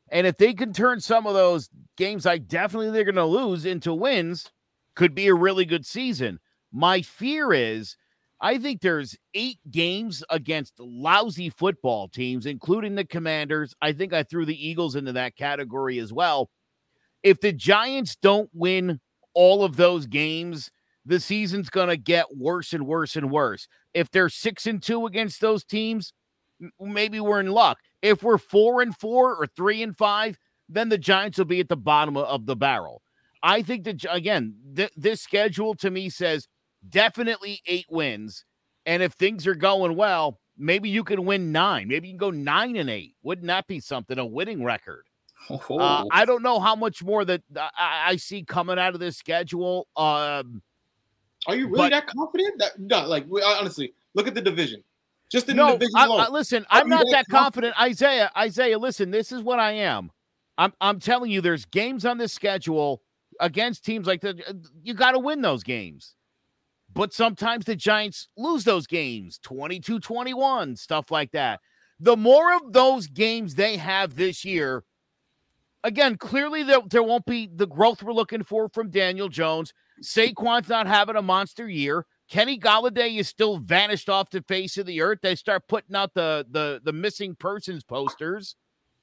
[0.08, 3.66] And if they can turn some of those games I definitely they're going to lose
[3.66, 4.50] into wins,
[4.94, 6.40] could be a really good season.
[6.72, 7.96] My fear is
[8.40, 13.74] I think there's eight games against lousy football teams, including the Commanders.
[13.82, 16.50] I think I threw the Eagles into that category as well.
[17.22, 19.00] If the Giants don't win
[19.34, 20.70] all of those games,
[21.06, 23.68] the season's going to get worse and worse and worse.
[23.94, 26.12] If they're six and two against those teams,
[26.80, 27.78] maybe we're in luck.
[28.02, 30.36] If we're four and four or three and five,
[30.68, 33.02] then the Giants will be at the bottom of- the barrel.
[33.42, 36.48] I think that again, th- this schedule to me says
[36.88, 38.44] definitely eight wins,
[38.84, 41.88] and if things are going well, maybe you can win nine.
[41.88, 43.14] Maybe you can go nine and eight.
[43.22, 44.18] Wouldn't that be something?
[44.18, 45.04] A winning record.
[45.50, 49.00] Oh, Uh, I don't know how much more that I, I see coming out of
[49.00, 49.86] this schedule.
[49.96, 50.62] Um,
[51.46, 52.58] Are you really But- that confident?
[52.58, 54.82] That no, like honestly, look at the division.
[55.30, 56.20] Just in no, the division I, alone.
[56.20, 57.80] I- listen, Are I'm not that that confident.
[57.80, 60.10] Isaiah, Isaiah, listen, this is what I am.
[60.58, 63.02] I'm I'm telling you, there's games on this schedule
[63.40, 64.40] against teams like that.
[64.48, 66.14] Uh, you got to win those games.
[66.94, 71.60] But sometimes the Giants lose those games 22 21, stuff like that.
[72.00, 74.84] The more of those games they have this year,
[75.84, 79.74] again, clearly there, there won't be the growth we're looking for from Daniel Jones.
[80.02, 82.06] Saquon's not having a monster year.
[82.28, 85.20] Kenny Golladay is still vanished off the face of the earth.
[85.22, 88.56] They start putting out the the the missing persons posters.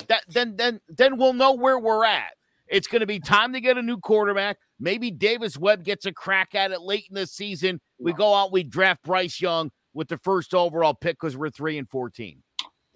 [0.08, 2.34] That then then then we'll know where we're at.
[2.68, 4.58] It's going to be time to get a new quarterback.
[4.80, 7.80] Maybe Davis Webb gets a crack at it late in the season.
[8.00, 11.78] We go out, we draft Bryce Young with the first overall pick because we're three
[11.78, 12.42] and fourteen.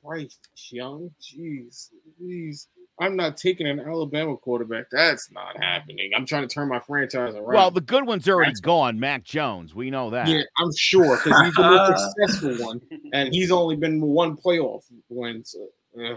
[0.04, 0.40] Bryce
[0.72, 1.90] Young, jeez,
[2.22, 2.68] jeez.
[3.00, 4.86] I'm not taking an Alabama quarterback.
[4.92, 6.12] That's not happening.
[6.16, 7.54] I'm trying to turn my franchise around.
[7.54, 9.00] Well, the good one's already gone.
[9.00, 10.28] Mac Jones, we know that.
[10.28, 12.82] Yeah, I'm sure because he's the most successful one,
[13.14, 15.44] and he's only been one playoff win.
[15.44, 15.68] So,
[16.02, 16.16] uh,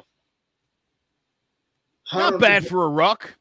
[2.13, 3.35] Not bad for a ruck.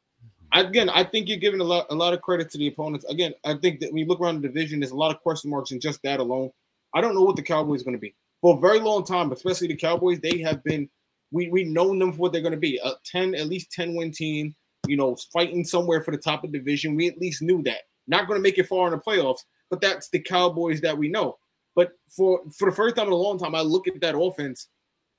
[0.52, 3.04] Again, I think you're giving a lot, a lot of credit to the opponents.
[3.06, 5.50] Again, I think that when you look around the division, there's a lot of question
[5.50, 6.50] marks in just that alone.
[6.92, 9.30] I don't know what the Cowboys are going to be for a very long time,
[9.32, 10.18] especially the Cowboys.
[10.20, 10.88] They have been,
[11.30, 13.94] we we known them for what they're going to be a ten, at least ten
[13.94, 14.54] win team.
[14.86, 16.96] You know, fighting somewhere for the top of the division.
[16.96, 17.82] We at least knew that.
[18.06, 21.08] Not going to make it far in the playoffs, but that's the Cowboys that we
[21.08, 21.38] know.
[21.76, 24.68] But for for the first time in a long time, I look at that offense,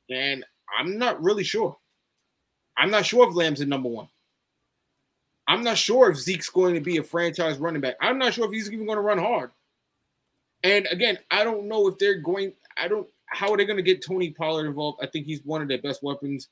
[0.10, 0.44] and
[0.78, 1.78] I'm not really sure.
[2.78, 4.08] I'm not sure if Lamb's the number one.
[5.48, 7.96] I'm not sure if Zeke's going to be a franchise running back.
[8.02, 9.52] I'm not sure if he's even going to run hard.
[10.64, 12.54] And again, I don't know if they're going.
[12.78, 13.08] I don't.
[13.32, 15.00] How are they going to get Tony Pollard involved?
[15.02, 16.50] I think he's one of their best weapons.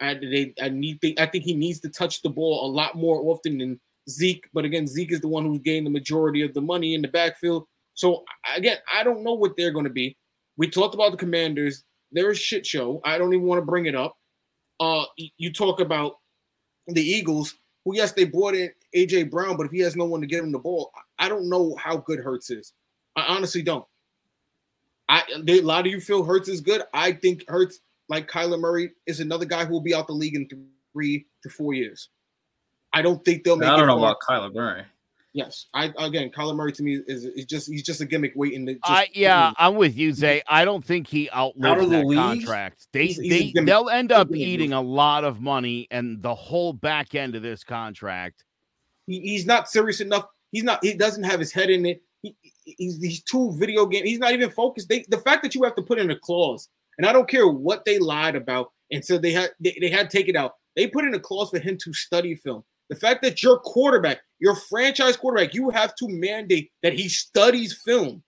[0.00, 1.00] I, they, I need.
[1.02, 4.48] They, I think he needs to touch the ball a lot more often than Zeke.
[4.52, 7.08] But again, Zeke is the one who's gained the majority of the money in the
[7.08, 7.66] backfield.
[7.94, 10.16] So again, I don't know what they're going to be.
[10.56, 11.84] We talked about the Commanders.
[12.12, 13.00] They're a shit show.
[13.04, 14.16] I don't even want to bring it up.
[14.80, 15.04] Uh,
[15.36, 16.18] you talk about
[16.86, 20.20] the Eagles, who yes, they brought in AJ Brown, but if he has no one
[20.20, 22.72] to get him the ball, I don't know how good Hurts is.
[23.16, 23.84] I honestly don't.
[25.08, 26.82] I they, a lot of you feel Hurts is good.
[26.92, 30.34] I think Hurts, like Kyler Murray, is another guy who will be out the league
[30.34, 30.48] in
[30.92, 32.08] three to four years.
[32.92, 33.68] I don't think they'll make.
[33.68, 34.10] I don't know far.
[34.12, 34.82] about Kyler Murray.
[35.34, 38.66] Yes, I again, Kyler Murray to me is, is just he's just a gimmick waiting
[38.66, 38.72] to.
[38.74, 40.42] Just, I yeah, I'm with you, Zay.
[40.48, 42.18] I don't think he outlives Out of the that league?
[42.18, 42.86] contract.
[42.92, 43.66] They He's- he's they gimmick.
[43.66, 47.62] they'll end up eating a lot of money and the whole back end of this
[47.62, 48.42] contract.
[49.06, 50.24] he, he's not serious enough.
[50.50, 50.82] He's not.
[50.82, 52.02] He doesn't have his head in it.
[52.22, 52.34] He,
[52.76, 54.04] he's these two video game.
[54.04, 54.88] He's not even focused.
[54.88, 57.48] They, the fact that you have to put in a clause, and I don't care
[57.48, 60.54] what they lied about and so they had they, they had to take it out.
[60.76, 62.64] They put in a clause for him to study film.
[62.88, 67.78] The fact that your quarterback, your franchise quarterback, you have to mandate that he studies
[67.84, 68.22] film.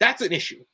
[0.00, 0.64] That's an issue.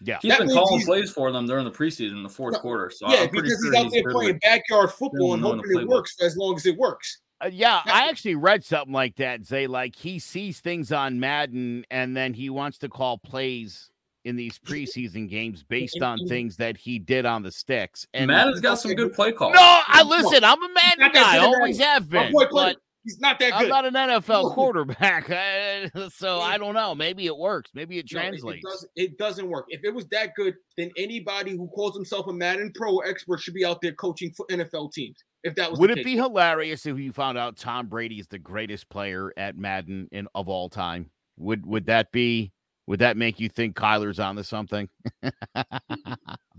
[0.00, 0.18] Yeah.
[0.22, 2.60] He's That been calling he's- plays for them during the preseason in the fourth No,
[2.60, 2.90] quarter.
[2.90, 5.64] So yeah, I'm because sure he's out there good playing backyard football and knowing the
[5.68, 7.20] hoping it works for as long as it works.
[7.40, 9.44] Uh, yeah, I actually read something like that.
[9.44, 13.90] Zay, like he sees things on Madden and then he wants to call plays
[14.24, 18.06] in these preseason games based on things that he did on the sticks.
[18.12, 19.54] And Madden's got some good play calls.
[19.54, 20.42] No, I listen.
[20.42, 21.36] I'm a Madden guy.
[21.36, 22.32] I always have been.
[22.50, 22.76] But
[23.08, 23.62] He's not that good.
[23.62, 25.28] I'm not an NFL quarterback,
[26.12, 26.94] so I don't know.
[26.94, 27.70] Maybe it works.
[27.72, 28.62] Maybe it translates.
[28.62, 29.64] No, it, doesn't, it, doesn't, work.
[29.70, 33.54] If it was that good, then anybody who calls himself a Madden Pro expert should
[33.54, 35.24] be out there coaching for NFL teams.
[35.44, 38.38] If that was, would it be hilarious if you found out Tom Brady is the
[38.38, 41.10] greatest player at Madden in of all time?
[41.36, 42.52] Would would that be?
[42.86, 44.88] Would that make you think Kyler's onto something?
[45.22, 45.32] I'm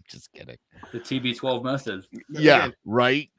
[0.07, 0.57] just kidding.
[0.91, 2.05] The TB12 method.
[2.29, 3.29] Yeah, Again, right.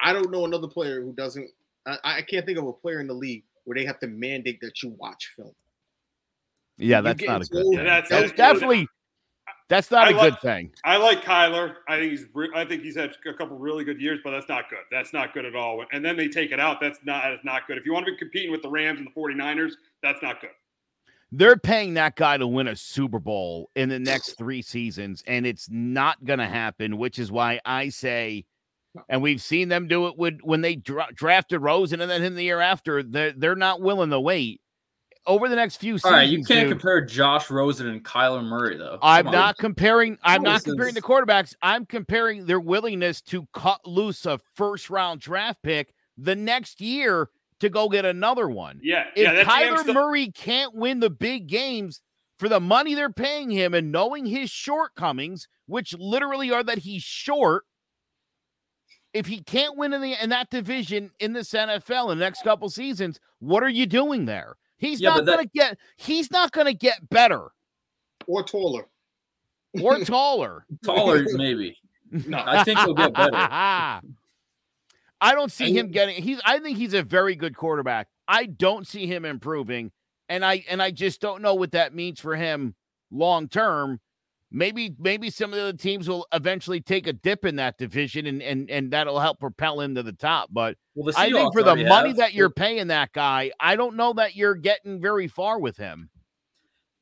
[0.00, 1.50] I don't know another player who doesn't
[1.86, 4.60] I, I can't think of a player in the league where they have to mandate
[4.60, 5.52] that you watch film.
[6.78, 7.84] Yeah, that's not a good thing.
[7.84, 8.88] That's, that's definitely
[9.68, 10.72] that's not I a like, good thing.
[10.84, 11.76] I like Kyler.
[11.88, 14.68] I think he's I think he's had a couple really good years, but that's not
[14.68, 14.80] good.
[14.90, 15.84] That's not good at all.
[15.92, 16.80] And then they take it out.
[16.80, 17.78] That's not that's not good.
[17.78, 19.72] If you want to be competing with the Rams and the 49ers,
[20.02, 20.50] that's not good.
[21.30, 25.46] They're paying that guy to win a Super Bowl in the next 3 seasons and
[25.46, 28.44] it's not going to happen, which is why I say
[29.08, 32.34] and we've seen them do it with when they dra- drafted Rosen and then in
[32.34, 33.02] the year after.
[33.02, 34.60] They're they're not willing to wait.
[35.24, 38.44] Over the next few seasons, All right, you can't dude, compare Josh Rosen and Kyler
[38.44, 38.98] Murray though.
[39.02, 40.18] I'm not comparing.
[40.22, 41.54] I'm not comparing the quarterbacks.
[41.62, 47.30] I'm comparing their willingness to cut loose a first round draft pick the next year
[47.60, 48.80] to go get another one.
[48.82, 52.02] Yeah, if yeah, Kyler still- Murray can't win the big games
[52.40, 57.04] for the money they're paying him and knowing his shortcomings, which literally are that he's
[57.04, 57.64] short
[59.14, 62.42] if he can't win in the in that division in this NFL in the next
[62.42, 64.56] couple seasons, what are you doing there?
[64.82, 65.78] He's yeah, not going to get.
[65.96, 67.52] He's not going to get better
[68.26, 68.88] or taller
[69.80, 70.66] or taller.
[70.84, 71.78] taller, maybe.
[72.10, 73.30] No, I think he'll get better.
[73.36, 74.00] I
[75.20, 76.20] don't see him getting.
[76.20, 76.40] He's.
[76.44, 78.08] I think he's a very good quarterback.
[78.26, 79.92] I don't see him improving,
[80.28, 82.74] and I and I just don't know what that means for him
[83.12, 84.00] long term
[84.52, 88.42] maybe maybe some of the teams will eventually take a dip in that division and
[88.42, 91.62] and and that'll help propel him to the top but well, the i think for
[91.62, 92.18] the money have.
[92.18, 96.10] that you're paying that guy i don't know that you're getting very far with him.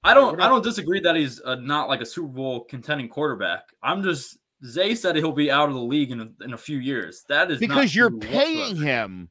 [0.03, 3.65] I don't i don't disagree that he's a, not like a super bowl contending quarterback.
[3.83, 6.79] I'm just zay said he'll be out of the league in a, in a few
[6.79, 7.25] years.
[7.29, 9.29] That is because you're paying him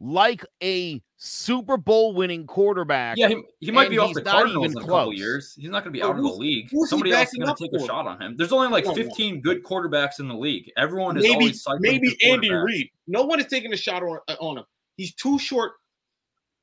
[0.00, 3.16] like a Super Bowl winning quarterback.
[3.18, 5.56] Yeah, he, he might be off the Cardinals in a couple years.
[5.56, 6.70] He's not going to be out of the league.
[6.86, 8.36] Somebody else is going to take a shot on him.
[8.36, 10.70] There's only like 15 good quarterbacks in the league.
[10.76, 12.90] Everyone is maybe maybe Andy Reid.
[13.08, 14.64] No one is taking a shot on, on him.
[14.96, 15.72] He's too short.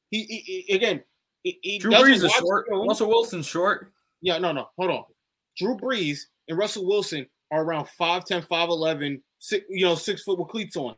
[0.09, 1.03] He, he, he again.
[1.43, 2.65] He, Drew Brees is short.
[2.69, 2.87] Film.
[2.87, 3.91] Russell Wilson's short.
[4.21, 4.69] Yeah, no, no.
[4.77, 5.03] Hold on.
[5.57, 10.47] Drew Brees and Russell Wilson are around 5'10", 5'11", six, you know, six foot with
[10.47, 10.95] cleats on.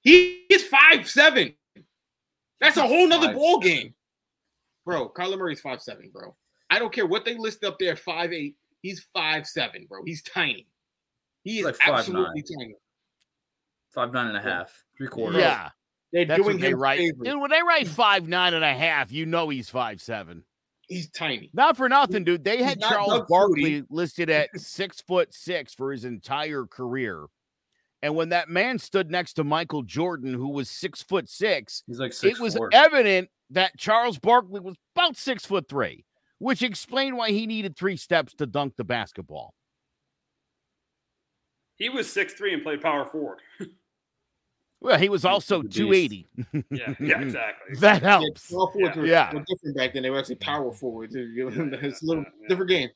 [0.00, 1.54] He is five seven.
[2.60, 3.94] That's a whole nother ball game.
[4.84, 6.34] Bro, Kyler Murray's five seven, bro.
[6.70, 8.56] I don't care what they list up there, five eight.
[8.82, 10.04] He's five seven, bro.
[10.04, 10.66] He's tiny.
[11.42, 12.58] He is like five, absolutely nine.
[12.58, 12.74] tiny.
[13.94, 15.40] Five nine and a half, three quarters.
[15.40, 15.70] Yeah.
[16.12, 16.98] They're That's doing him right.
[16.98, 20.44] Dude, when they write five nine and a half, you know he's five seven.
[20.88, 21.50] He's tiny.
[21.52, 22.44] Not for nothing, dude.
[22.44, 27.26] They had Charles Barkley listed at six foot six for his entire career.
[28.02, 31.98] And when that man stood next to Michael Jordan, who was six foot six, He's
[31.98, 32.68] like six it was four.
[32.72, 36.04] evident that Charles Barkley was about six foot three,
[36.38, 39.54] which explained why he needed three steps to dunk the basketball.
[41.76, 43.40] He was six three and played power forward.
[44.80, 46.26] well, he was also two eighty.
[46.70, 47.76] yeah, yeah, exactly.
[47.80, 48.52] that helps.
[48.76, 49.34] Yeah, yeah.
[49.34, 50.02] Were, different back then.
[50.02, 51.14] They were actually power forwards.
[51.16, 52.90] It's a little different game.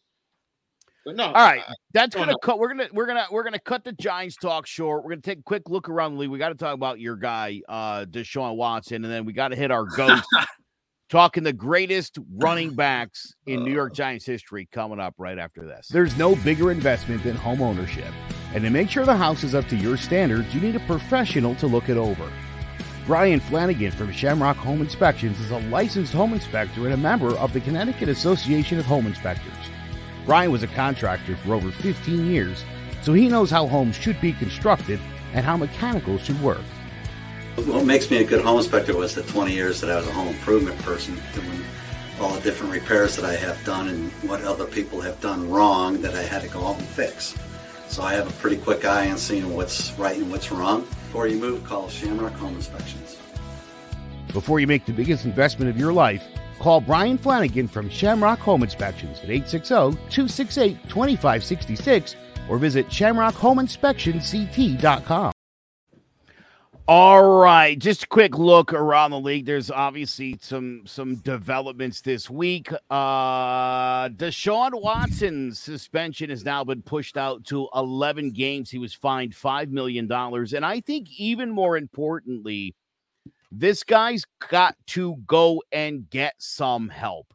[1.04, 1.26] But no.
[1.26, 1.62] All right.
[1.92, 2.58] That's gonna cut.
[2.58, 5.04] We're gonna we're gonna we're gonna cut the Giants talk short.
[5.04, 6.30] We're gonna take a quick look around the league.
[6.30, 9.56] We got to talk about your guy, uh, Deshaun Watson, and then we got to
[9.56, 10.24] hit our ghost.
[11.10, 15.88] talking the greatest running backs in New York Giants history coming up right after this.
[15.88, 18.12] There's no bigger investment than home ownership.
[18.54, 21.56] And to make sure the house is up to your standards, you need a professional
[21.56, 22.30] to look it over.
[23.06, 27.52] Brian Flanagan from Shamrock Home Inspections is a licensed home inspector and a member of
[27.52, 29.52] the Connecticut Association of Home Inspectors.
[30.26, 32.64] Brian was a contractor for over 15 years,
[33.02, 35.00] so he knows how homes should be constructed
[35.32, 36.62] and how mechanicals should work.
[37.56, 40.12] What makes me a good home inspector was the 20 years that I was a
[40.12, 41.62] home improvement person, doing
[42.20, 46.00] all the different repairs that I have done and what other people have done wrong
[46.02, 47.34] that I had to go out and fix.
[47.88, 50.82] So I have a pretty quick eye on seeing what's right and what's wrong.
[50.82, 53.16] Before you move, call Shamrock Home Inspections.
[54.32, 56.22] Before you make the biggest investment of your life,
[56.60, 62.14] Call Brian Flanagan from Shamrock Home Inspections at 860-268-2566
[62.48, 65.32] or visit shamrockhomeinspectionct.com.
[66.92, 69.46] All right, just a quick look around the league.
[69.46, 72.72] There's obviously some some developments this week.
[72.90, 78.70] Uh Deshaun Watson's suspension has now been pushed out to 11 games.
[78.70, 82.74] He was fined 5 million dollars and I think even more importantly,
[83.50, 87.34] this guy's got to go and get some help.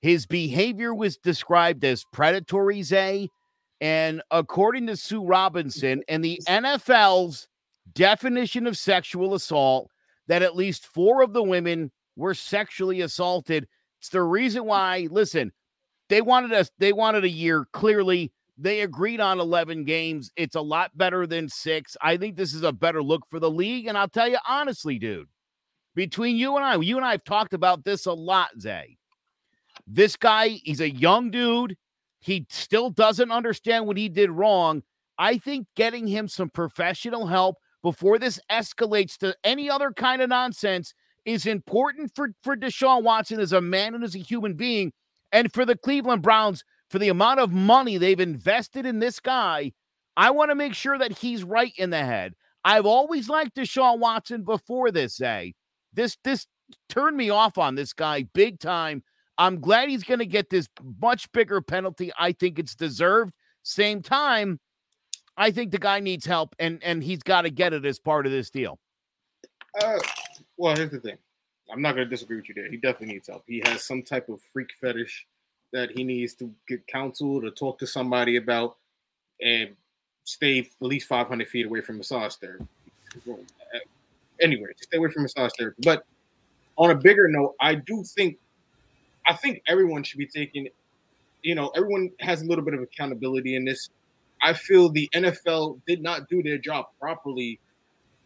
[0.00, 3.28] His behavior was described as predatory, Zay,
[3.80, 7.48] and according to Sue Robinson and the NFL's
[7.92, 9.90] definition of sexual assault
[10.28, 13.68] that at least four of the women were sexually assaulted.
[14.00, 15.52] It's the reason why, listen,
[16.08, 17.66] they wanted us, they wanted a year.
[17.72, 20.30] Clearly, they agreed on 11 games.
[20.36, 21.96] It's a lot better than six.
[22.00, 23.86] I think this is a better look for the league.
[23.86, 25.28] And I'll tell you honestly, dude,
[25.94, 28.96] between you and I, you and I have talked about this a lot, Zay.
[29.86, 31.76] This guy, he's a young dude.
[32.20, 34.82] He still doesn't understand what he did wrong.
[35.18, 40.28] I think getting him some professional help before this escalates to any other kind of
[40.28, 44.92] nonsense is important for, for Deshaun Watson as a man and as a human being,
[45.30, 49.72] and for the Cleveland Browns for the amount of money they've invested in this guy.
[50.16, 52.34] I want to make sure that he's right in the head.
[52.64, 55.50] I've always liked Deshaun Watson before this, eh?
[55.92, 56.46] This this
[56.88, 59.02] turned me off on this guy big time.
[59.38, 60.68] I'm glad he's going to get this
[61.00, 62.12] much bigger penalty.
[62.18, 63.32] I think it's deserved.
[63.62, 64.60] Same time,
[65.36, 68.26] I think the guy needs help, and and he's got to get it as part
[68.26, 68.78] of this deal.
[69.80, 69.98] Uh,
[70.56, 71.16] well, here's the thing.
[71.70, 72.68] I'm not going to disagree with you there.
[72.68, 73.44] He definitely needs help.
[73.46, 75.26] He has some type of freak fetish
[75.72, 78.76] that he needs to get counsel to talk to somebody about,
[79.40, 79.74] and
[80.24, 82.66] stay at least 500 feet away from massage therapy.
[84.42, 85.80] Anyway, stay away from massage therapy.
[85.82, 86.04] But
[86.76, 88.38] on a bigger note, I do think,
[89.26, 90.68] I think everyone should be taking,
[91.42, 93.88] you know, everyone has a little bit of accountability in this.
[94.42, 97.60] I feel the NFL did not do their job properly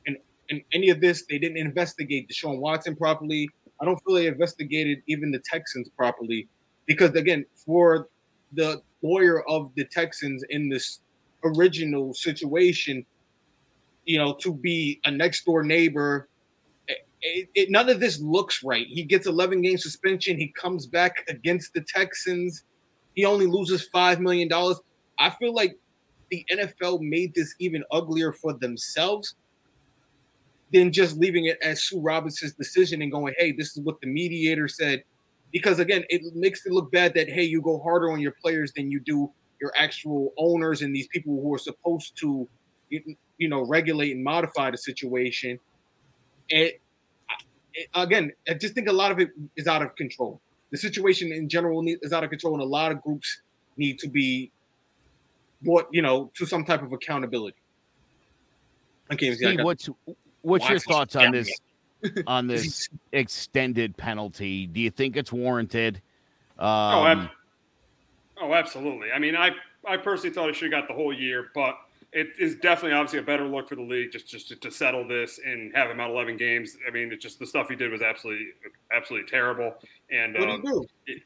[0.07, 0.17] in,
[0.49, 1.25] in any of this.
[1.29, 3.51] They didn't investigate Deshaun Watson properly.
[3.81, 6.49] I don't feel they investigated even the Texans properly
[6.87, 8.09] because, again, for
[8.53, 11.01] the lawyer of the Texans in this
[11.45, 13.05] original situation,
[14.07, 16.29] you know, to be a next door neighbor,
[17.21, 18.87] it, it, none of this looks right.
[18.87, 20.39] He gets 11 game suspension.
[20.39, 22.65] He comes back against the Texans.
[23.15, 24.49] He only loses $5 million.
[25.19, 25.77] I feel like
[26.31, 29.35] the NFL made this even uglier for themselves
[30.73, 34.07] than just leaving it as Sue Robinson's decision and going, hey, this is what the
[34.07, 35.03] mediator said.
[35.53, 38.73] Because again, it makes it look bad that, hey, you go harder on your players
[38.75, 39.31] than you do
[39.61, 42.49] your actual owners and these people who are supposed to,
[42.91, 45.59] you know, regulate and modify the situation.
[46.51, 46.81] And it,
[47.95, 50.41] again, I just think a lot of it is out of control.
[50.71, 53.43] The situation in general is out of control, and a lot of groups
[53.77, 54.51] need to be
[55.63, 57.57] brought, you know to some type of accountability.
[59.13, 59.89] Okay, Steve, what's
[60.43, 61.51] what's your thoughts on this
[62.27, 64.67] on this extended penalty?
[64.67, 66.03] Do you think it's warranted?
[66.59, 67.31] Um, oh, ab-
[68.41, 69.13] oh, absolutely.
[69.13, 69.51] I mean, I
[69.87, 71.77] I personally thought it should have got the whole year, but
[72.13, 75.07] it is definitely obviously a better look for the league just just to, to, settle
[75.07, 76.77] this and have him out 11 games.
[76.87, 78.47] I mean, it's just the stuff he did was absolutely
[78.93, 79.75] absolutely terrible.
[80.11, 80.87] And what um, do you do?
[81.07, 81.23] It,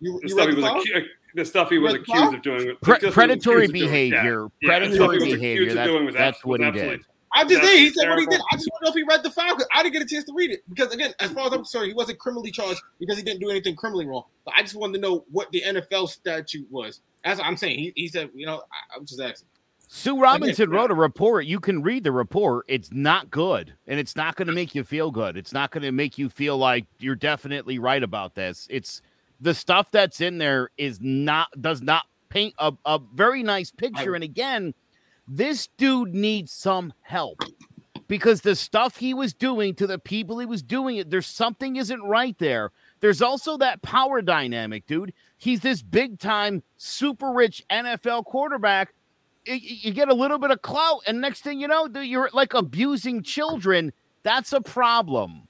[0.00, 3.68] you, the, stuff he was acu- the stuff he was accused of doing, Pre- predatory
[3.68, 4.68] behavior, yeah.
[4.68, 5.74] predatory yeah, behavior.
[5.74, 7.00] That, doing was that's what he did.
[7.36, 8.40] I just say he said what he did.
[8.50, 10.24] I just don't know if he read the file because I didn't get a chance
[10.24, 10.62] to read it.
[10.70, 13.50] Because again, as far as I'm concerned, he wasn't criminally charged because he didn't do
[13.50, 14.24] anything criminally wrong.
[14.46, 17.00] But I just wanted to know what the NFL statute was.
[17.24, 17.78] As I'm saying.
[17.78, 19.48] He, he said, you know, I, I'm just asking.
[19.88, 21.46] Sue Robinson wrote a report.
[21.46, 22.64] You can read the report.
[22.68, 25.36] It's not good, and it's not going to make you feel good.
[25.36, 28.66] It's not going to make you feel like you're definitely right about this.
[28.68, 29.00] It's
[29.40, 34.14] the stuff that's in there is not does not paint a, a very nice picture.
[34.14, 34.74] And again,
[35.28, 37.40] this dude needs some help
[38.08, 41.76] because the stuff he was doing to the people he was doing it, there's something
[41.76, 42.72] isn't right there.
[43.00, 45.12] There's also that power dynamic, dude.
[45.36, 48.94] He's this big time, super rich NFL quarterback
[49.46, 53.22] you get a little bit of clout, and next thing you know, you're like abusing
[53.22, 53.92] children.
[54.22, 55.46] That's a problem.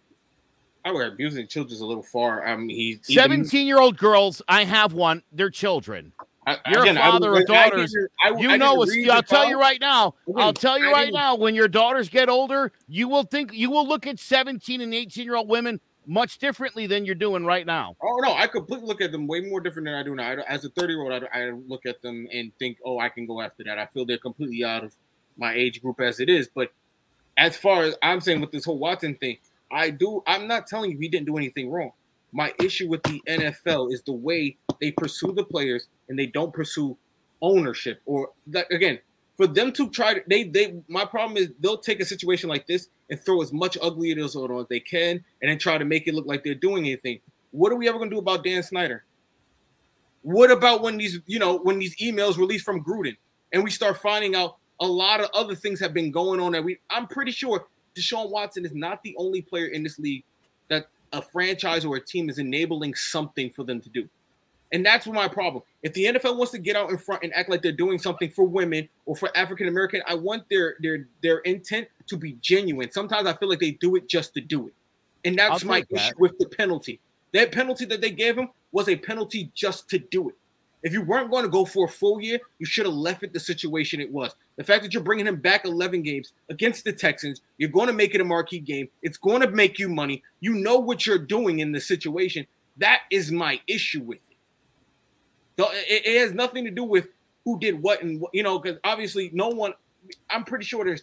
[0.85, 2.47] I would abusing children's a little far.
[2.47, 4.41] I mean, he's 17 year old girls.
[4.49, 5.23] I have one.
[5.33, 6.13] They're children.
[6.47, 7.93] I, You're again, a father of daughters.
[8.23, 10.15] I, I, you know, I'll tell you right now.
[10.37, 11.35] I'll tell you right now.
[11.35, 15.25] When your daughters get older, you will think you will look at 17 and 18
[15.25, 17.97] year old women much differently than you're doing right now.
[18.03, 20.37] Oh no, I completely look at them way more different than I do now.
[20.47, 23.27] As a 30 year old, I, I, look at them and think, oh, I can
[23.27, 23.79] go after that.
[23.79, 24.95] I feel they're completely out of
[25.37, 26.49] my age group as it is.
[26.53, 26.73] But
[27.37, 29.39] as far as I'm saying with this whole Watson thing,
[29.71, 30.23] I do.
[30.27, 31.93] I'm not telling you he didn't do anything wrong.
[32.33, 36.53] My issue with the NFL is the way they pursue the players and they don't
[36.53, 36.97] pursue
[37.43, 38.01] ownership.
[38.07, 39.01] Or that, again,
[39.37, 42.67] for them to try to they they my problem is they'll take a situation like
[42.67, 46.09] this and throw as much ugliness on as they can and then try to make
[46.09, 47.21] it look like they're doing anything.
[47.51, 49.05] What are we ever gonna do about Dan Snyder?
[50.23, 53.17] What about when these, you know, when these emails released from Gruden
[53.53, 56.65] and we start finding out a lot of other things have been going on that
[56.65, 60.25] we I'm pretty sure Deshaun Watson is not the only player in this league
[60.69, 64.09] that a franchise or a team is enabling something for them to do.
[64.73, 65.63] And that's my problem.
[65.83, 68.31] If the NFL wants to get out in front and act like they're doing something
[68.31, 72.91] for women or for African American, I want their their their intent to be genuine.
[72.91, 74.75] Sometimes I feel like they do it just to do it.
[75.25, 75.97] And that's my that.
[75.97, 77.01] issue with the penalty.
[77.33, 80.35] That penalty that they gave him was a penalty just to do it.
[80.83, 83.33] If you weren't going to go for a full year, you should have left it
[83.33, 84.35] the situation it was.
[84.57, 87.93] The fact that you're bringing him back 11 games against the Texans, you're going to
[87.93, 88.89] make it a marquee game.
[89.03, 90.23] It's going to make you money.
[90.41, 92.47] You know what you're doing in the situation.
[92.77, 94.19] That is my issue with
[95.59, 96.07] it.
[96.07, 97.09] It has nothing to do with
[97.45, 99.73] who did what and you know because obviously no one.
[100.31, 101.03] I'm pretty sure there's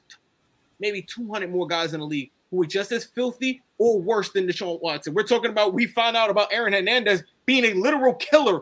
[0.80, 4.48] maybe 200 more guys in the league who are just as filthy or worse than
[4.48, 5.14] Deshaun Watson.
[5.14, 8.62] We're talking about we found out about Aaron Hernandez being a literal killer.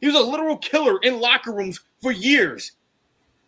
[0.00, 2.72] He was a literal killer in locker rooms for years.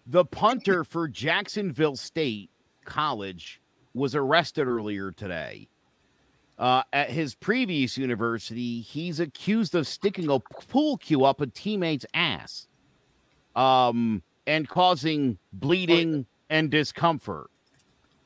[0.07, 2.51] The punter for Jacksonville State
[2.85, 3.61] College
[3.95, 5.70] was arrested earlier today.
[6.61, 12.05] Uh, at his previous university, he's accused of sticking a pool cue up a teammate's
[12.13, 12.69] ass
[13.57, 17.51] um, and causing bleeding and discomfort.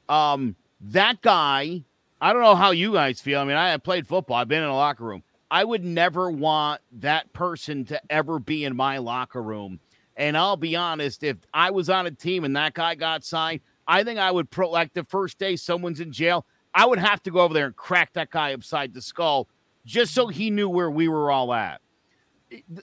[0.09, 1.85] Um, that guy,
[2.21, 3.39] I don't know how you guys feel.
[3.39, 5.23] I mean, I have played football, I've been in a locker room.
[5.49, 9.79] I would never want that person to ever be in my locker room.
[10.17, 13.61] And I'll be honest, if I was on a team and that guy got signed,
[13.87, 17.23] I think I would pro like the first day someone's in jail, I would have
[17.23, 19.49] to go over there and crack that guy upside the skull
[19.85, 21.81] just so he knew where we were all at.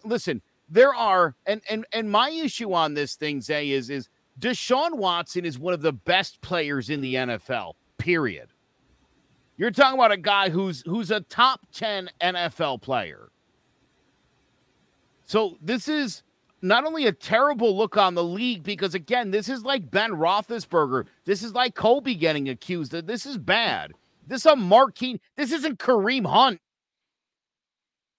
[0.03, 4.93] Listen, there are and and and my issue on this thing, Zay, is is Deshaun
[4.93, 7.73] Watson is one of the best players in the NFL.
[7.97, 8.49] Period.
[9.57, 13.29] You're talking about a guy who's who's a top 10 NFL player.
[15.25, 16.23] So this is
[16.61, 21.05] not only a terrible look on the league because again, this is like Ben Roethlisberger.
[21.25, 22.91] This is like Kobe getting accused.
[22.91, 23.93] This is bad.
[24.27, 25.19] This is a Marquine.
[25.35, 26.59] This isn't Kareem Hunt.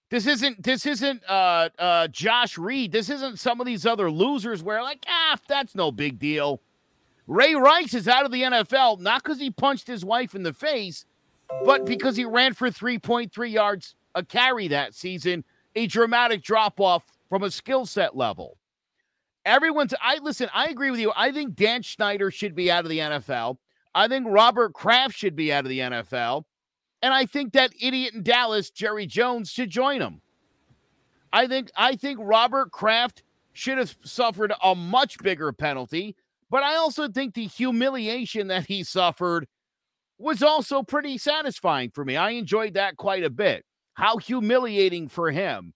[0.09, 2.91] This isn't this isn't uh uh Josh Reed.
[2.91, 6.61] This isn't some of these other losers where like ah that's no big deal.
[7.25, 10.53] Ray Rice is out of the NFL not because he punched his wife in the
[10.53, 11.05] face,
[11.65, 15.43] but because he ran for 3.3 yards a carry that season,
[15.75, 17.03] a dramatic drop off
[17.33, 18.59] from a skill set level.
[19.43, 21.11] Everyone's I listen, I agree with you.
[21.15, 23.57] I think Dan Snyder should be out of the NFL.
[23.95, 26.43] I think Robert Kraft should be out of the NFL.
[27.01, 30.21] And I think that idiot in Dallas, Jerry Jones, should join him.
[31.31, 36.15] I think I think Robert Kraft should have suffered a much bigger penalty
[36.51, 39.47] but I also think the humiliation that he suffered
[40.19, 42.15] was also pretty satisfying for me.
[42.15, 43.65] I enjoyed that quite a bit.
[43.95, 45.73] How humiliating for him.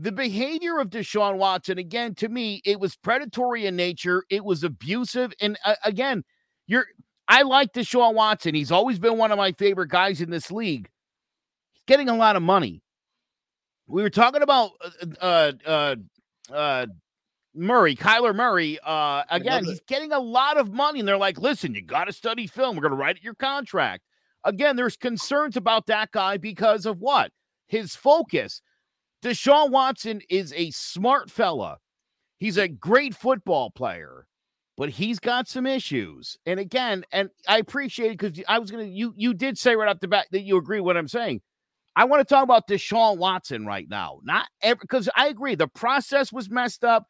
[0.00, 4.24] The behavior of Deshaun Watson, again, to me, it was predatory in nature.
[4.30, 5.34] It was abusive.
[5.42, 6.24] And uh, again,
[6.66, 6.86] you're
[7.28, 8.54] I like Deshaun Watson.
[8.54, 10.88] He's always been one of my favorite guys in this league.
[11.72, 12.82] He's getting a lot of money.
[13.86, 15.96] We were talking about uh, uh, uh,
[16.50, 16.86] uh
[17.54, 21.74] Murray, Kyler Murray, uh, again, he's getting a lot of money, and they're like, listen,
[21.74, 22.76] you got to study film.
[22.76, 24.04] We're going to write your contract.
[24.44, 27.32] Again, there's concerns about that guy because of what?
[27.66, 28.62] His focus.
[29.22, 31.78] Deshaun Watson is a smart fella.
[32.38, 34.26] He's a great football player,
[34.76, 36.38] but he's got some issues.
[36.46, 39.88] And again, and I appreciate it because I was gonna you you did say right
[39.88, 41.42] off the bat that you agree what I'm saying.
[41.96, 44.20] I want to talk about Deshaun Watson right now.
[44.22, 47.06] Not because I agree the process was messed up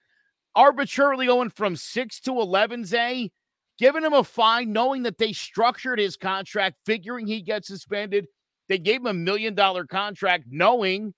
[0.57, 3.31] arbitrarily going from six to 11, Zay,
[3.79, 8.27] giving him a fine, knowing that they structured his contract, figuring he gets suspended.
[8.69, 11.15] They gave him a million dollar contract, knowing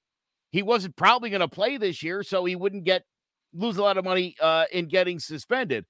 [0.53, 3.05] he wasn't probably going to play this year, so he wouldn't get
[3.53, 5.85] lose a lot of money uh, in getting suspended.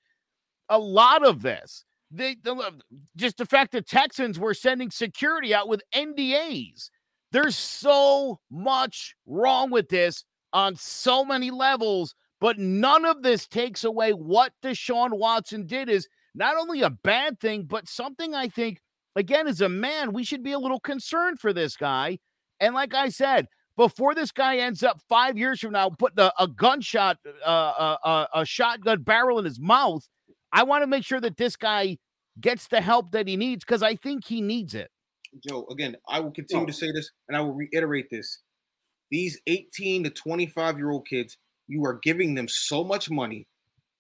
[0.69, 2.81] A lot of this, they, the,
[3.17, 6.89] just the fact that Texans were sending security out with NDAs.
[7.31, 13.85] There's so much wrong with this on so many levels but none of this takes
[13.85, 18.81] away what Deshaun Watson did is not only a bad thing, but something I think,
[19.15, 22.19] again, as a man, we should be a little concerned for this guy.
[22.59, 23.47] And like I said,
[23.77, 27.97] before this guy ends up five years from now putting a, a gunshot, uh, uh,
[28.05, 30.07] uh, a shotgun barrel in his mouth,
[30.53, 31.99] I want to make sure that this guy
[32.41, 34.91] gets the help that he needs because I think he needs it.
[35.47, 38.41] Joe, again, I will continue to say this and I will reiterate this.
[39.11, 41.37] These 18 to 25 year old kids
[41.69, 43.47] you are giving them so much money.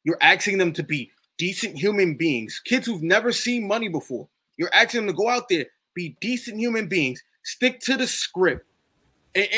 [0.04, 4.28] You're asking them to be decent human beings, kids who've never seen money before.
[4.56, 8.66] You're asking them to go out there, be decent human beings, stick to the script,
[9.34, 9.48] and,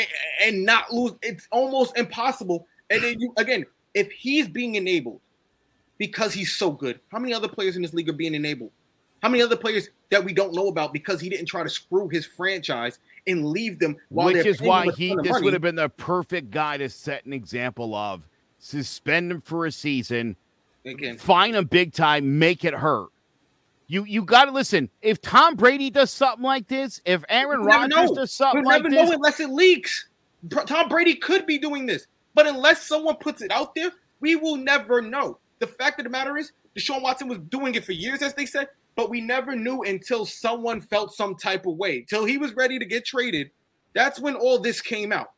[0.43, 1.13] and, not lose.
[1.21, 2.67] It's almost impossible.
[2.89, 5.21] And then you again, if he's being enabled
[5.97, 8.71] because he's so good, how many other players in this league are being enabled?
[9.21, 12.07] How many other players that we don't know about because he didn't try to screw
[12.09, 15.89] his franchise and leave them while Which is why he this would have been the
[15.89, 18.27] perfect guy to set an example of
[18.59, 20.35] suspend him for a season,
[20.85, 23.09] Again, fine him big time, make it hurt.
[23.87, 24.89] You you got to listen.
[25.01, 28.83] If Tom Brady does something like this, if Aaron We'll Rodgers does something We'll like
[28.83, 30.07] never this, know unless it leaks.
[30.65, 34.57] Tom Brady could be doing this, but unless someone puts it out there, we will
[34.57, 35.39] never know.
[35.59, 38.45] The fact of the matter is, Deshaun Watson was doing it for years, as they
[38.45, 42.05] said, but we never knew until someone felt some type of way.
[42.07, 43.49] Till he was ready to get traded.
[43.93, 45.31] That's when all this came out.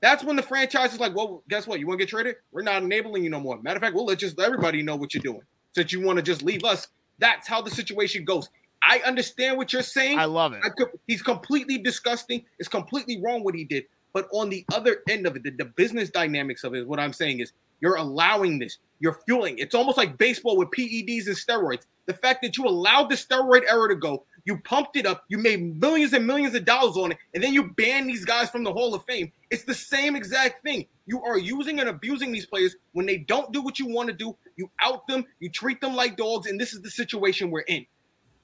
[0.00, 1.80] That's when the franchise is like, well, guess what?
[1.80, 2.36] You want to get traded?
[2.52, 3.60] We're not enabling you no more.
[3.62, 5.42] Matter of fact, we'll let just everybody know what you're doing.
[5.74, 6.86] Since you want to just leave us,
[7.18, 8.48] that's how the situation goes.
[8.82, 10.18] I understand what you're saying.
[10.18, 10.60] I love it.
[10.64, 12.44] I could, he's completely disgusting.
[12.58, 13.84] It's completely wrong what he did.
[14.12, 17.12] But on the other end of it, the, the business dynamics of it, what I'm
[17.12, 18.78] saying is you're allowing this.
[19.00, 19.58] You're fueling.
[19.58, 21.86] It's almost like baseball with PEDs and steroids.
[22.06, 25.38] The fact that you allowed the steroid era to go, you pumped it up, you
[25.38, 28.64] made millions and millions of dollars on it, and then you ban these guys from
[28.64, 29.32] the Hall of Fame.
[29.50, 30.86] It's the same exact thing.
[31.06, 34.14] You are using and abusing these players when they don't do what you want to
[34.14, 34.36] do.
[34.56, 37.86] You out them, you treat them like dogs, and this is the situation we're in.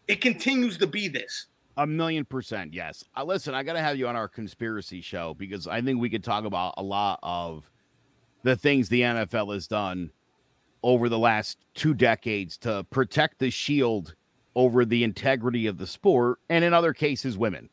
[0.08, 1.46] It continues to be this.
[1.76, 3.04] A million percent, yes.
[3.16, 6.08] Uh, listen, I got to have you on our conspiracy show because I think we
[6.08, 7.68] could talk about a lot of
[8.44, 10.10] the things the NFL has done
[10.84, 14.14] over the last two decades to protect the shield
[14.54, 17.68] over the integrity of the sport, and in other cases, women.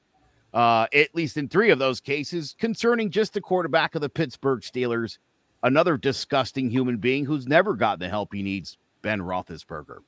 [0.53, 4.59] Uh, at least in three of those cases, concerning just the quarterback of the Pittsburgh
[4.59, 5.17] Steelers,
[5.63, 9.99] another disgusting human being who's never gotten the help he needs, Ben Roethlisberger.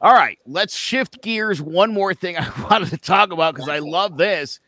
[0.00, 1.62] All right, let's shift gears.
[1.62, 4.60] One more thing I wanted to talk about because I love this.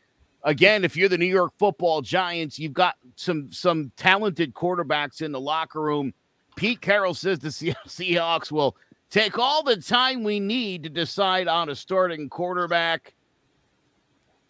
[0.45, 5.33] Again, if you're the New York Football Giants, you've got some some talented quarterbacks in
[5.33, 6.14] the locker room.
[6.57, 7.49] Pete Carroll says the
[7.87, 8.77] Seahawks will
[9.11, 13.14] take all the time we need to decide on a starting quarterback.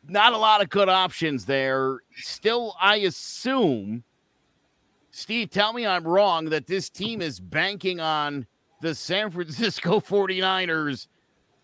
[0.06, 1.98] Not a lot of good options there.
[2.16, 4.04] Still, I assume,
[5.10, 8.46] Steve, tell me I'm wrong, that this team is banking on
[8.80, 11.08] the San Francisco 49ers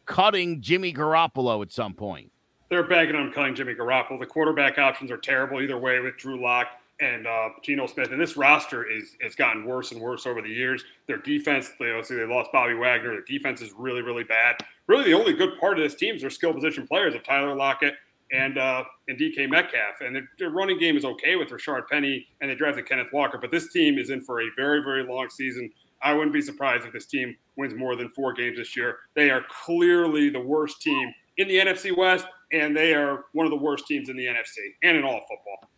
[0.07, 2.30] cutting Jimmy Garoppolo at some point.
[2.68, 4.18] They're banking on cutting Jimmy Garoppolo.
[4.18, 6.68] The quarterback options are terrible either way with Drew Lock
[7.01, 8.12] and uh, Geno Smith.
[8.12, 10.84] And this roster is has gotten worse and worse over the years.
[11.07, 13.11] Their defense, they obviously they lost Bobby Wagner.
[13.11, 14.57] Their defense is really, really bad.
[14.86, 17.55] Really, the only good part of this team is their skill position players of Tyler
[17.55, 17.95] Lockett
[18.32, 20.01] and uh, and DK Metcalf.
[20.01, 23.38] And their, their running game is okay with Rashard Penny, and they drafted Kenneth Walker.
[23.38, 25.70] But this team is in for a very, very long season.
[26.03, 28.99] I wouldn't be surprised if this team wins more than four games this year.
[29.16, 33.51] They are clearly the worst team in the NFC West, and they are one of
[33.51, 35.70] the worst teams in the NFC and in all football.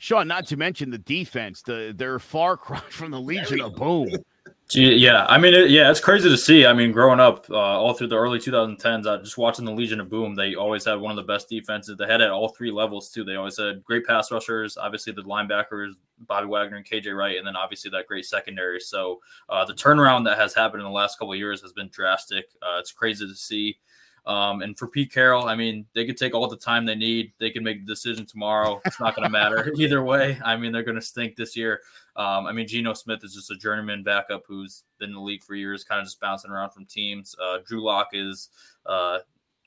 [0.00, 4.08] Sean, not to mention the defense, the they're far cry from the Legion of Boom.
[4.72, 6.64] Yeah, I mean, it, yeah, it's crazy to see.
[6.64, 10.00] I mean, growing up uh, all through the early 2010s, uh, just watching the Legion
[10.00, 11.98] of Boom, they always had one of the best defenses.
[11.98, 13.24] They had at all three levels too.
[13.24, 15.90] They always had great pass rushers, obviously the linebackers,
[16.20, 18.80] Bobby Wagner and KJ Wright, and then obviously that great secondary.
[18.80, 19.20] So
[19.50, 22.46] uh, the turnaround that has happened in the last couple years has been drastic.
[22.62, 23.76] Uh, it's crazy to see.
[24.26, 27.32] Um, and for Pete Carroll, I mean, they could take all the time they need.
[27.38, 28.80] They can make the decision tomorrow.
[28.84, 30.38] It's not going to matter either way.
[30.44, 31.80] I mean, they're going to stink this year.
[32.16, 35.42] Um, I mean, Geno Smith is just a journeyman backup who's been in the league
[35.42, 37.34] for years, kind of just bouncing around from teams.
[37.42, 38.50] Uh, Drew Lock is
[38.86, 39.20] uh,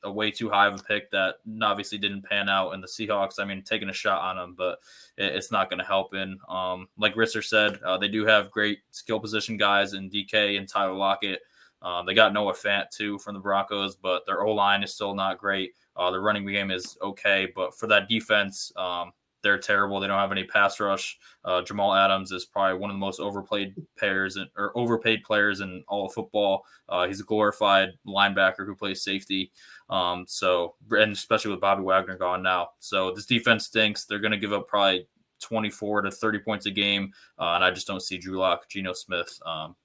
[0.04, 2.74] a way too high of a pick that obviously didn't pan out.
[2.74, 4.80] And the Seahawks, I mean, taking a shot on him, but
[5.18, 6.14] it, it's not going to help.
[6.14, 10.58] In um, like Risser said, uh, they do have great skill position guys in DK
[10.58, 11.42] and Tyler Lockett.
[11.84, 15.14] Um, they got Noah Fant too from the Broncos, but their O line is still
[15.14, 15.74] not great.
[15.96, 19.12] Uh, their running game is okay, but for that defense, um,
[19.44, 20.00] they're terrible.
[20.00, 21.20] They don't have any pass rush.
[21.44, 25.60] Uh, Jamal Adams is probably one of the most overplayed players in, or overpaid players
[25.60, 26.66] in all of football.
[26.88, 29.52] Uh, he's a glorified linebacker who plays safety.
[29.90, 34.06] Um, so, and especially with Bobby Wagner gone now, so this defense stinks.
[34.06, 35.08] They're going to give up probably
[35.42, 38.94] 24 to 30 points a game, uh, and I just don't see Drew Lock, Geno
[38.94, 39.76] Smith um,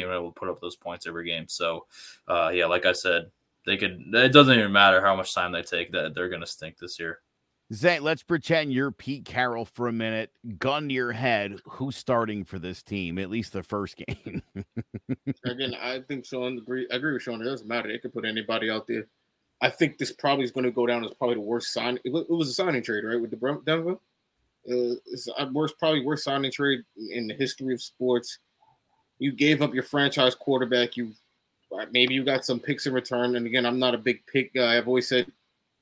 [0.00, 1.46] being able to put up those points every game.
[1.48, 1.86] So,
[2.28, 3.30] uh, yeah, like I said,
[3.64, 4.02] they could.
[4.12, 6.98] It doesn't even matter how much time they take; that they're going to stink this
[6.98, 7.20] year.
[7.72, 10.30] Zay, let's pretend you're Pete Carroll for a minute.
[10.58, 11.58] Gun to your head.
[11.64, 13.18] Who's starting for this team?
[13.18, 14.42] At least the first game.
[15.44, 16.86] Again, I think Sean agree.
[16.92, 17.40] I agree with Sean.
[17.40, 17.88] It doesn't matter.
[17.88, 19.08] They could put anybody out there.
[19.60, 21.98] I think this probably is going to go down as probably the worst sign.
[22.04, 23.92] It, wa- it was a signing trade, right, with the Bron- Denver.
[24.68, 26.80] Uh, it's worst, probably worst signing trade
[27.10, 28.38] in the history of sports.
[29.18, 30.96] You gave up your franchise quarterback.
[30.96, 31.12] You
[31.90, 33.36] maybe you got some picks in return.
[33.36, 34.76] And again, I'm not a big pick guy.
[34.76, 35.30] I've always said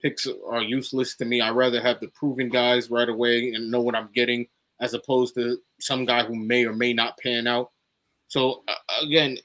[0.00, 1.40] picks are useless to me.
[1.40, 4.46] I rather have the proven guys right away and know what I'm getting
[4.80, 7.70] as opposed to some guy who may or may not pan out.
[8.28, 9.38] So uh, again,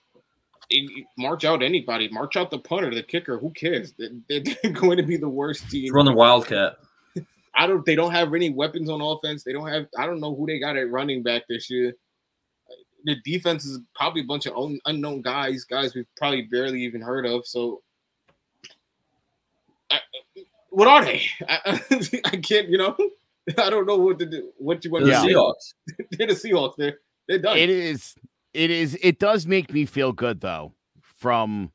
[1.17, 3.37] march out anybody, march out the punter, the kicker.
[3.37, 3.93] Who cares?
[3.97, 5.93] They're, they're going to be the worst team.
[5.93, 6.77] Run the Wildcat.
[7.55, 7.85] I don't.
[7.85, 9.43] They don't have any weapons on offense.
[9.43, 9.87] They don't have.
[9.97, 11.93] I don't know who they got at running back this year.
[13.05, 17.01] The defense is probably a bunch of un, unknown guys, guys we've probably barely even
[17.01, 17.47] heard of.
[17.47, 17.81] So,
[19.89, 19.99] I,
[20.69, 21.23] what are they?
[21.47, 21.81] I,
[22.25, 22.69] I, can't.
[22.69, 22.97] You know,
[23.57, 24.49] I don't know what to do.
[24.57, 25.05] What you want?
[25.05, 25.73] The Seahawks.
[26.11, 26.75] They're the Seahawks.
[26.77, 27.57] They're they're done.
[27.57, 28.15] It is.
[28.53, 28.97] It is.
[29.01, 31.71] It does make me feel good though, from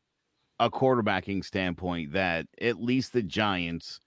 [0.58, 4.00] a quarterbacking standpoint, that at least the Giants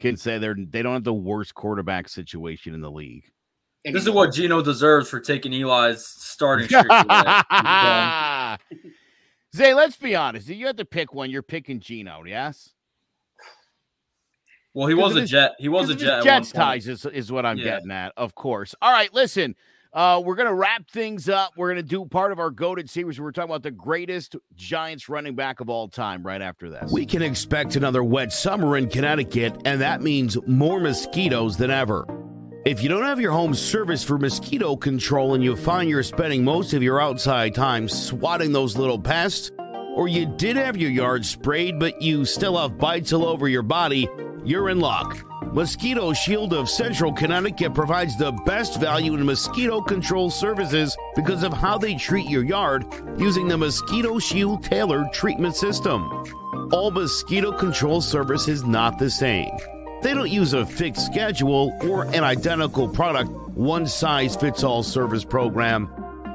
[0.00, 3.30] can say they're they don't have the worst quarterback situation in the league.
[3.92, 6.86] This is what Geno deserves for taking Eli's starting streak.
[9.56, 10.50] Zay, let's be honest.
[10.50, 12.72] If you had to pick one, you're picking Geno, yes?
[14.74, 15.52] Well, he was a his, Jet.
[15.58, 16.22] He was a Jet.
[16.22, 17.64] Jets ties is, is what I'm yeah.
[17.64, 18.74] getting at, of course.
[18.82, 19.54] All right, listen.
[19.92, 21.52] Uh, we're going to wrap things up.
[21.56, 23.18] We're going to do part of our goaded series.
[23.18, 26.92] We're talking about the greatest Giants running back of all time right after this.
[26.92, 32.06] We can expect another wet summer in Connecticut, and that means more mosquitoes than ever.
[32.66, 36.42] If you don't have your home serviced for mosquito control and you find you're spending
[36.42, 39.52] most of your outside time swatting those little pests,
[39.94, 43.62] or you did have your yard sprayed but you still have bites all over your
[43.62, 44.08] body,
[44.44, 45.16] you're in luck.
[45.54, 51.52] Mosquito Shield of Central Connecticut provides the best value in mosquito control services because of
[51.52, 52.84] how they treat your yard
[53.16, 56.02] using the Mosquito Shield tailored treatment system.
[56.72, 59.56] All mosquito control service is not the same.
[60.06, 65.24] They don't use a fixed schedule or an identical product, one size fits all service
[65.24, 65.90] program.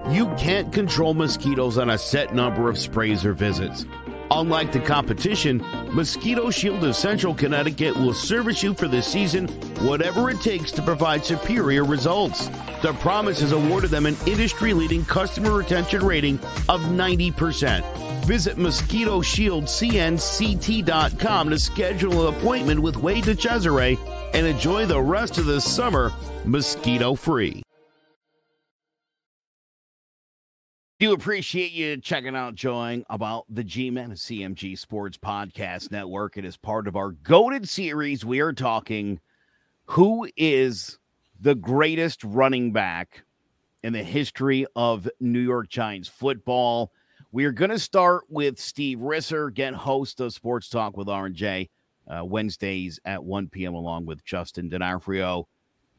[0.09, 3.85] You can't control mosquitoes on a set number of sprays or visits.
[4.29, 5.63] Unlike the competition,
[5.93, 9.47] Mosquito Shield of Central Connecticut will service you for the season,
[9.87, 12.49] whatever it takes to provide superior results.
[12.81, 18.10] The promise has awarded them an industry leading customer retention rating of 90%.
[18.25, 23.99] Visit MosquitoShieldCNCT.com to schedule an appointment with Wade DeCesare
[24.33, 26.13] and enjoy the rest of the summer
[26.45, 27.61] mosquito free.
[30.99, 36.37] Do appreciate you checking out, joining about the G Men CMG Sports Podcast Network.
[36.37, 38.23] It is part of our goaded series.
[38.23, 39.19] We are talking
[39.85, 40.99] who is
[41.39, 43.23] the greatest running back
[43.81, 46.91] in the history of New York Giants football.
[47.31, 51.69] We are going to start with Steve Risser, again, host of Sports Talk with R&J,
[52.07, 55.47] uh, Wednesdays at 1 p.m., along with Justin D'Onofrio.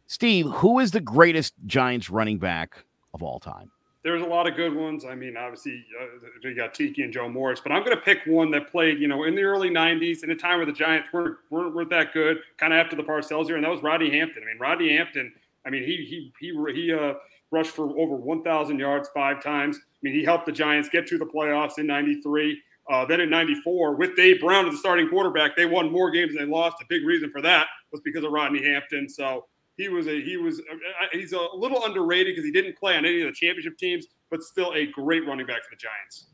[0.07, 3.71] Steve, who is the greatest Giants running back of all time?
[4.03, 5.05] there's a lot of good ones.
[5.05, 8.21] I mean, obviously, uh, you got Tiki and Joe Morris, but I'm going to pick
[8.27, 11.13] one that played, you know, in the early 90s in a time where the Giants
[11.13, 14.11] weren't, weren't, weren't that good, kind of after the Parcells year, and that was Rodney
[14.11, 14.43] Hampton.
[14.43, 15.33] I mean, Rodney Hampton,
[15.65, 17.15] I mean, he he he he uh,
[17.53, 19.77] rushed for over 1,000 yards five times.
[19.77, 22.61] I mean, he helped the Giants get to the playoffs in '93.
[22.91, 26.35] Uh, then in '94, with Dave Brown as the starting quarterback, they won more games
[26.35, 26.77] than they lost.
[26.83, 29.09] A big reason for that was because of Rodney Hampton.
[29.09, 29.47] So
[29.77, 33.05] he was a he was a, he's a little underrated because he didn't play on
[33.05, 36.27] any of the championship teams, but still a great running back for the Giants.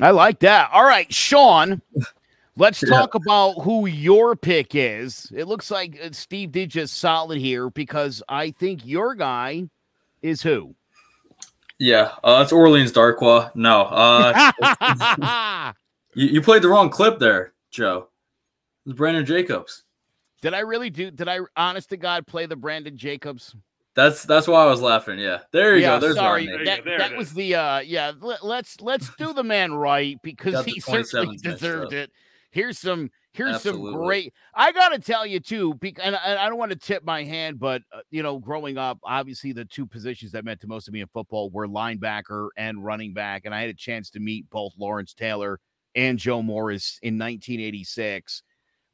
[0.00, 0.70] I like that.
[0.72, 1.82] All right, Sean.
[2.56, 2.90] Let's yeah.
[2.90, 5.32] talk about who your pick is.
[5.34, 9.70] It looks like uh, Steve did just solid here because I think your guy
[10.20, 10.74] is who?
[11.78, 13.50] Yeah, uh, it's Orleans Darkwa.
[13.56, 15.72] No, uh,
[16.14, 18.08] you, you, played the wrong clip there, Joe.
[18.84, 19.82] It was Brandon Jacobs.
[20.42, 21.10] Did I really do?
[21.10, 23.56] Did I, honest to God, play the Brandon Jacobs?
[23.94, 25.18] That's that's why I was laughing.
[25.18, 26.00] Yeah, there you yeah, go.
[26.00, 26.46] There's sorry.
[26.64, 28.12] That, there that was the uh yeah.
[28.20, 32.10] Let, us let's, let's do the man right because he certainly deserved it.
[32.52, 33.92] Here's some here's Absolutely.
[33.92, 34.34] some great.
[34.54, 37.58] I gotta tell you too, because and I, I don't want to tip my hand,
[37.58, 40.94] but uh, you know, growing up, obviously the two positions that meant to most of
[40.94, 44.48] me in football were linebacker and running back, and I had a chance to meet
[44.50, 45.58] both Lawrence Taylor
[45.94, 48.42] and Joe Morris in 1986.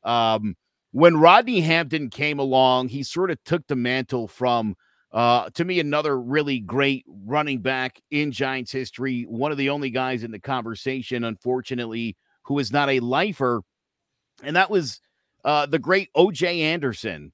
[0.04, 0.56] Um,
[0.92, 4.76] when Rodney Hampton came along, he sort of took the mantle from
[5.10, 9.22] uh, to me, another really great running back in Giants history.
[9.22, 12.16] One of the only guys in the conversation, unfortunately,
[12.48, 13.60] who is not a lifer.
[14.42, 15.00] And that was
[15.44, 17.32] uh, the great OJ Anderson.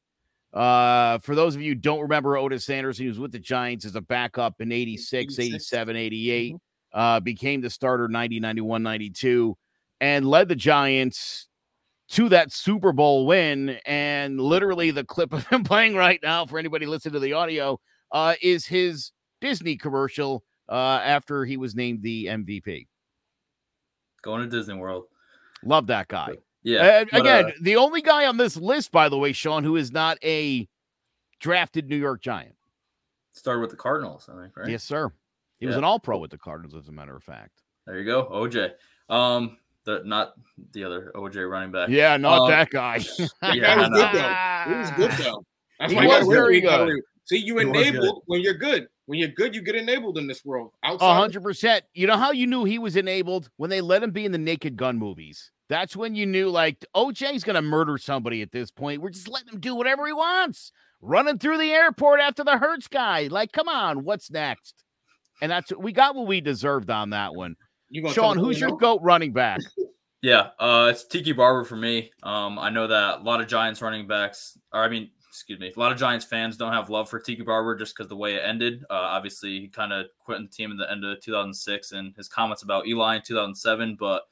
[0.52, 3.94] Uh, for those of you don't remember Ottis Anderson, he was with the Giants as
[3.94, 6.98] a backup in 86, 87, 88, mm-hmm.
[6.98, 9.56] uh, became the starter 90, 91, 92,
[10.00, 11.48] and led the Giants
[12.10, 13.78] to that Super Bowl win.
[13.86, 17.78] And literally, the clip of him playing right now for anybody listening to the audio
[18.10, 22.86] uh, is his Disney commercial uh, after he was named the MVP.
[24.24, 25.04] Going to Disney World.
[25.62, 26.30] Love that guy.
[26.62, 27.04] Yeah.
[27.12, 29.92] Uh, again, uh, the only guy on this list, by the way, Sean, who is
[29.92, 30.66] not a
[31.40, 32.54] drafted New York Giant.
[33.32, 34.70] Started with the Cardinals, I think, right?
[34.70, 35.12] Yes, sir.
[35.60, 35.68] He yeah.
[35.68, 37.60] was an all pro with the Cardinals, as a matter of fact.
[37.86, 38.24] There you go.
[38.32, 38.72] OJ.
[39.10, 40.32] Um, the not
[40.72, 41.90] the other OJ running back.
[41.90, 43.00] Yeah, not um, that guy.
[43.52, 44.72] yeah, that was good though.
[44.72, 45.44] He was good though.
[45.78, 47.02] That's he was very good.
[47.26, 48.88] See, you enabled when you're good.
[49.06, 50.72] When you're good, you get enabled in this world.
[50.82, 51.84] A hundred percent.
[51.92, 54.38] You know how you knew he was enabled when they let him be in the
[54.38, 55.50] Naked Gun movies.
[55.68, 59.02] That's when you knew, like, OJ's gonna murder somebody at this point.
[59.02, 62.88] We're just letting him do whatever he wants, running through the airport after the Hertz
[62.88, 63.28] guy.
[63.30, 64.84] Like, come on, what's next?
[65.42, 67.56] And that's we got what we deserved on that one.
[67.90, 69.60] You Sean, who's your goat running back?
[70.24, 72.10] Yeah, uh, it's Tiki Barber for me.
[72.22, 75.72] Um, I know that a lot of Giants running backs, or I mean, excuse me,
[75.74, 78.36] a lot of Giants fans don't have love for Tiki Barber just because the way
[78.36, 78.84] it ended.
[78.88, 82.28] Uh, obviously, he kind of quit the team at the end of 2006, and his
[82.28, 83.96] comments about Eli in 2007.
[83.98, 84.28] But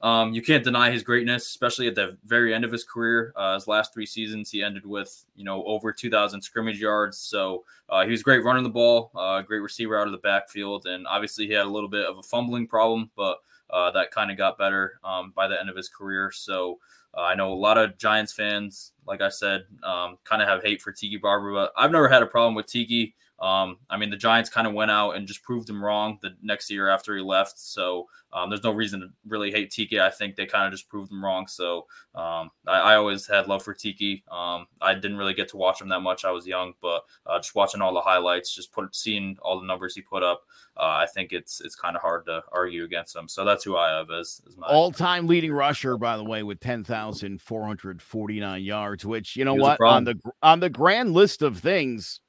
[0.00, 3.32] um, you can't deny his greatness, especially at the very end of his career.
[3.36, 7.16] Uh, his last three seasons, he ended with you know over 2,000 scrimmage yards.
[7.16, 10.86] So uh, he was great running the ball, uh, great receiver out of the backfield,
[10.86, 13.38] and obviously he had a little bit of a fumbling problem, but
[13.70, 16.32] uh, that kind of got better um, by the end of his career.
[16.34, 16.80] So
[17.16, 20.62] uh, I know a lot of Giants fans, like I said, um, kind of have
[20.62, 23.14] hate for Tiki Barber, but I've never had a problem with Tiki.
[23.40, 26.36] Um, I mean, the Giants kind of went out and just proved him wrong the
[26.42, 27.58] next year after he left.
[27.58, 30.00] So um, there's no reason to really hate Tiki.
[30.00, 31.46] I think they kind of just proved him wrong.
[31.46, 34.22] So um, I, I, always had love for Tiki.
[34.30, 36.24] Um, I didn't really get to watch him that much.
[36.24, 39.66] I was young, but uh, just watching all the highlights, just put seeing all the
[39.66, 40.42] numbers he put up,
[40.76, 43.26] uh, I think it's it's kind of hard to argue against him.
[43.26, 46.60] So that's who I have as, as my all-time leading rusher, by the way, with
[46.60, 49.04] 10,449 yards.
[49.04, 52.20] Which you know what on the on the grand list of things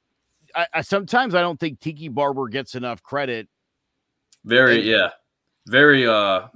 [0.54, 3.48] I, I, sometimes I don't think Tiki Barber gets enough credit.
[4.44, 5.08] Very, and, yeah,
[5.66, 6.06] very.
[6.06, 6.48] uh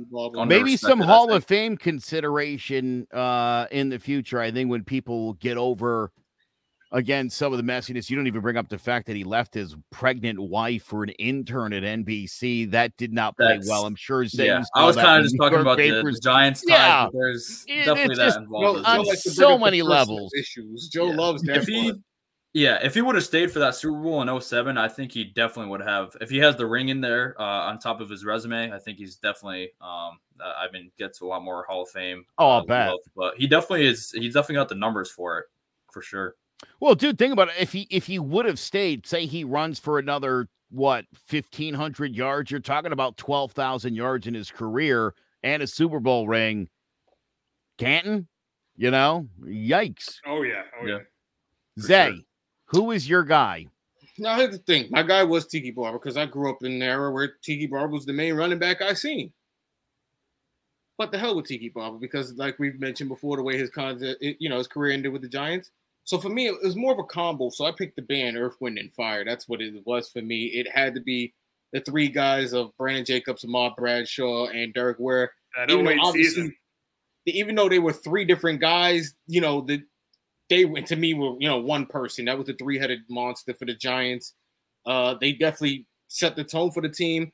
[0.47, 4.41] Maybe some Hall of Fame consideration uh in the future.
[4.41, 6.13] I think when people get over
[6.93, 9.55] again some of the messiness, you don't even bring up the fact that he left
[9.55, 12.71] his pregnant wife for an intern at NBC.
[12.71, 13.87] That did not play That's, well.
[13.87, 14.25] I'm sure.
[14.25, 16.65] yeah, I was kind of just talking about the, the, Giants.
[16.67, 18.85] Yeah, there's definitely that involved.
[18.85, 20.33] on so many levels.
[20.35, 20.89] Issues.
[20.93, 21.17] Joe yeah.
[21.17, 21.59] loves that.
[21.59, 21.93] If he,
[22.53, 25.25] yeah, if he would have stayed for that Super Bowl in 07, I think he
[25.25, 26.17] definitely would have.
[26.21, 28.99] If he has the ring in there uh, on top of his resume, I think
[28.99, 29.73] he's definitely.
[29.81, 32.25] Um, uh, I mean, gets a lot more Hall of Fame.
[32.39, 32.95] Oh, I'll uh, bet.
[33.15, 34.11] But he definitely is.
[34.11, 35.47] He's definitely got the numbers for it,
[35.93, 36.37] for sure.
[36.81, 37.55] Well, dude, think about it.
[37.59, 42.15] If he if he would have stayed, say he runs for another what fifteen hundred
[42.15, 46.69] yards, you're talking about twelve thousand yards in his career and a Super Bowl ring.
[47.79, 48.27] Canton,
[48.77, 50.17] you know, yikes.
[50.27, 50.99] Oh yeah, oh yeah.
[51.77, 51.83] yeah.
[51.83, 52.21] Zay, sure.
[52.67, 53.67] Who is your guy?
[54.19, 54.89] Now here's the thing.
[54.91, 57.93] My guy was Tiki Barber because I grew up in an era where Tiki Barber
[57.93, 59.33] was the main running back I seen.
[60.99, 64.17] But the hell with Tiki Barber because, like we've mentioned before, the way his content,
[64.21, 65.71] you know, his career ended with the Giants.
[66.05, 67.51] So for me, it was more of a combo.
[67.51, 69.25] So I picked the band Earth, Wind, and Fire.
[69.25, 70.47] That's what it was for me.
[70.47, 71.35] It had to be
[71.73, 75.31] the three guys of Brandon Jacobs, Ahmad Bradshaw, and Derrick Ward.
[75.57, 76.55] That even though, season.
[77.27, 79.83] even though they were three different guys, you know, the
[80.49, 82.25] they went to me were you know one person.
[82.27, 84.35] That was the three headed monster for the Giants.
[84.85, 87.33] Uh, they definitely set the tone for the team,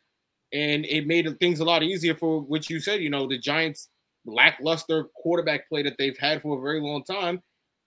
[0.52, 3.00] and it made things a lot easier for what you said.
[3.00, 3.88] You know, the Giants
[4.24, 7.42] lackluster quarterback play that they've had for a very long time.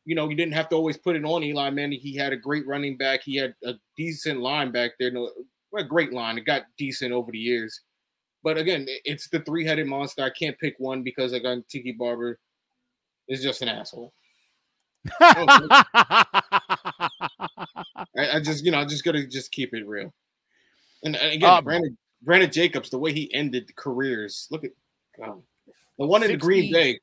[0.05, 1.99] You know, you didn't have to always put it on Eli Manning.
[1.99, 3.21] He had a great running back.
[3.23, 5.09] He had a decent line back there.
[5.09, 5.31] No,
[5.75, 6.37] a great line.
[6.37, 7.81] It got decent over the years.
[8.43, 10.21] But again, it's the three-headed monster.
[10.21, 12.37] I can't pick one because again, Tiki Barber
[13.27, 14.13] is just an asshole.
[15.19, 16.27] I,
[18.15, 20.13] I, just, you know, I just gotta just keep it real.
[21.03, 24.47] And, and again, um, Brandon, Brandon Jacobs, the way he ended careers.
[24.51, 24.71] Look at
[25.23, 25.43] um,
[25.97, 26.99] the one 60, in the Green Bay.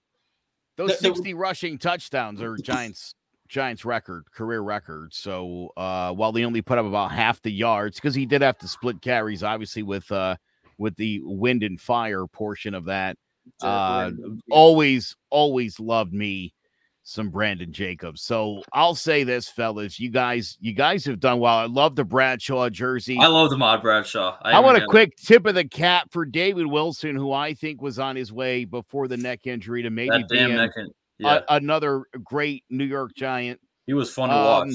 [0.77, 3.15] Those the, 60 the, rushing touchdowns are Giants
[3.49, 5.13] Giants record, career record.
[5.13, 8.59] So uh, while they only put up about half the yards, because he did have
[8.59, 10.37] to split carries, obviously with uh,
[10.79, 13.17] with the wind and fire portion of that.
[13.61, 14.11] Uh,
[14.51, 16.55] always, always loved me
[17.03, 18.23] some Brandon Jacobs.
[18.23, 21.57] So I'll say this, fellas, you guys, you guys have done well.
[21.57, 23.19] I love the Bradshaw jersey.
[23.19, 24.39] I love the Mod Bradshaw.
[24.43, 25.25] I, I want a quick it.
[25.25, 29.09] tip of the cap for David Wilson, who I think was on his way before
[29.09, 31.41] the neck injury to maybe be yeah.
[31.49, 33.61] a, another great New York Giant.
[33.87, 34.75] He was fun to um, watch.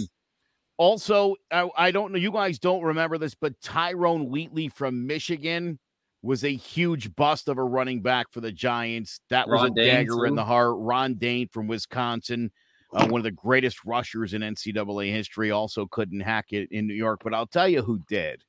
[0.78, 5.80] Also, I, I don't know, you guys don't remember this, but Tyrone Wheatley from Michigan
[6.28, 9.22] was a huge bust of a running back for the Giants.
[9.30, 10.24] That was Ron a Dayne dagger too.
[10.26, 10.76] in the heart.
[10.78, 12.52] Ron Dayne from Wisconsin,
[12.94, 16.94] uh, one of the greatest rushers in NCAA history, also couldn't hack it in New
[16.94, 17.22] York.
[17.24, 18.44] But I'll tell you who did.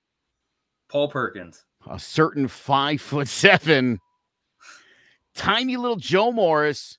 [0.89, 1.65] Paul Perkins.
[1.89, 4.01] A certain five foot seven,
[5.37, 6.99] tiny little Joe Morris.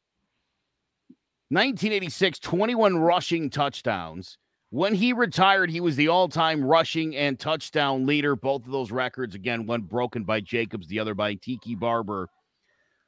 [1.52, 4.38] 1986, 21 rushing touchdowns.
[4.72, 8.36] When he retired, he was the all time rushing and touchdown leader.
[8.36, 12.30] Both of those records, again, one broken by Jacobs, the other by Tiki Barber.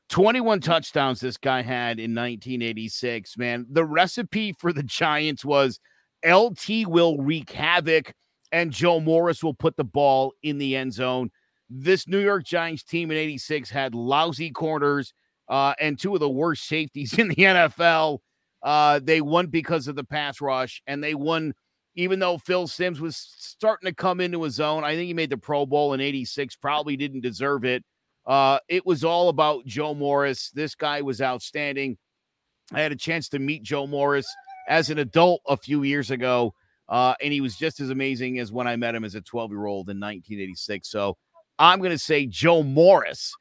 [0.10, 3.38] 21 touchdowns this guy had in 1986.
[3.38, 5.80] Man, the recipe for the Giants was
[6.26, 8.14] LT will wreak havoc
[8.52, 11.30] and Joe Morris will put the ball in the end zone.
[11.70, 15.14] This New York Giants team in 86 had lousy corners
[15.48, 18.20] uh, and two of the worst safeties in the NFL.
[18.64, 21.54] Uh, they won because of the pass rush, and they won
[21.96, 24.84] even though Phil Simms was starting to come into his own.
[24.84, 27.84] I think he made the Pro Bowl in 86, probably didn't deserve it.
[28.26, 30.52] Uh, it was all about Joe Morris.
[30.52, 31.98] This guy was outstanding.
[32.72, 34.28] I had a chance to meet Joe Morris
[34.70, 36.54] as an adult a few years ago,
[36.88, 39.52] uh, and he was just as amazing as when I met him as a 12
[39.52, 40.90] year old in 1986.
[40.90, 41.18] So
[41.60, 43.36] I'm going to say Joe Morris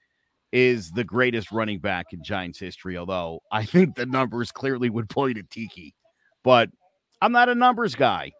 [0.52, 5.08] is the greatest running back in Giants history, although I think the numbers clearly would
[5.08, 5.94] point to Tiki.
[6.42, 6.70] But
[7.20, 8.32] I'm not a numbers guy.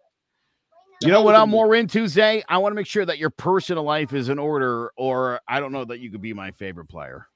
[1.01, 2.43] You know what I'm more into, Zay?
[2.47, 5.71] I want to make sure that your personal life is in order, or I don't
[5.71, 7.27] know that you could be my favorite player.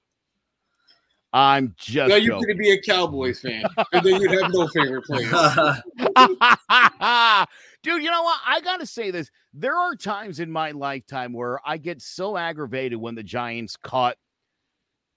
[1.33, 2.09] I'm just.
[2.09, 5.31] No, you could be a Cowboys fan, and then you'd have no favorite players.
[7.83, 8.39] Dude, you know what?
[8.47, 9.29] I got to say this.
[9.53, 14.15] There are times in my lifetime where I get so aggravated when the Giants caught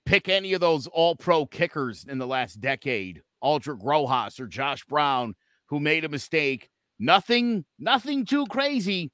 [0.08, 4.82] pick any of those all pro kickers in the last decade, Aldrick Rosas or Josh
[4.86, 5.34] Brown,
[5.66, 6.70] who made a mistake.
[6.98, 9.12] Nothing, nothing too crazy.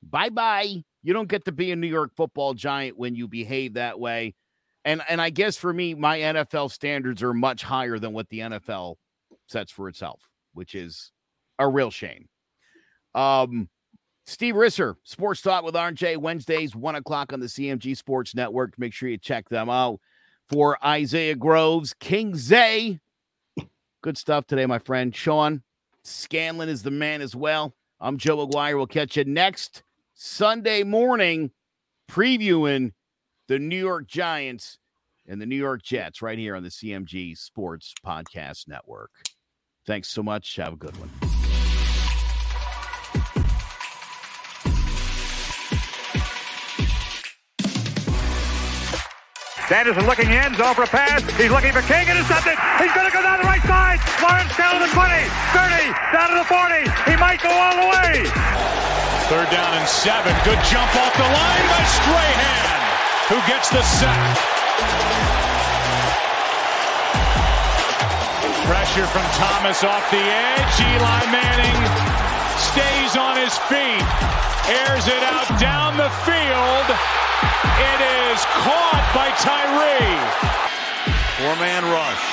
[0.00, 0.84] Bye bye.
[1.02, 4.34] You don't get to be a New York football giant when you behave that way.
[4.84, 8.38] And and I guess for me, my NFL standards are much higher than what the
[8.38, 8.94] NFL
[9.48, 10.22] sets for itself,
[10.54, 11.10] which is
[11.58, 12.28] a real shame.
[13.14, 13.68] Um,
[14.24, 18.78] Steve Risser, Sports Talk with RJ Wednesdays, one o'clock on the CMG Sports Network.
[18.78, 19.98] Make sure you check them out
[20.48, 23.00] for Isaiah Groves, King Zay.
[24.02, 25.14] Good stuff today, my friend.
[25.14, 25.62] Sean
[26.02, 27.74] Scanlon is the man as well.
[28.00, 28.76] I'm Joe Aguirre.
[28.76, 29.82] We'll catch you next
[30.14, 31.50] Sunday morning
[32.10, 32.92] previewing
[33.48, 34.78] the New York Giants
[35.26, 39.10] and the New York Jets right here on the CMG Sports Podcast Network.
[39.86, 40.56] Thanks so much.
[40.56, 41.27] Have a good one.
[49.68, 51.20] Sanderson looking in, zone for a pass.
[51.36, 52.56] He's looking for King, intercepted.
[52.80, 54.00] He's going to go down the right side.
[54.24, 55.12] Lawrence down to the 20,
[55.52, 56.88] 30, down to the 40.
[57.04, 58.24] He might go all the way.
[59.28, 60.32] Third down and seven.
[60.48, 62.80] Good jump off the line by Strahan,
[63.28, 64.36] who gets the sack.
[68.64, 70.74] Pressure from Thomas off the edge.
[70.80, 71.80] Eli Manning
[72.56, 74.08] stays on his feet,
[74.80, 77.27] airs it out down the field.
[77.78, 80.18] It is caught by Tyree.
[81.38, 82.24] Four man rush.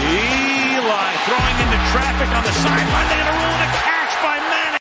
[0.00, 3.08] Eli throwing into traffic on the sideline.
[3.08, 4.77] They're going to rule it a catch by Manning.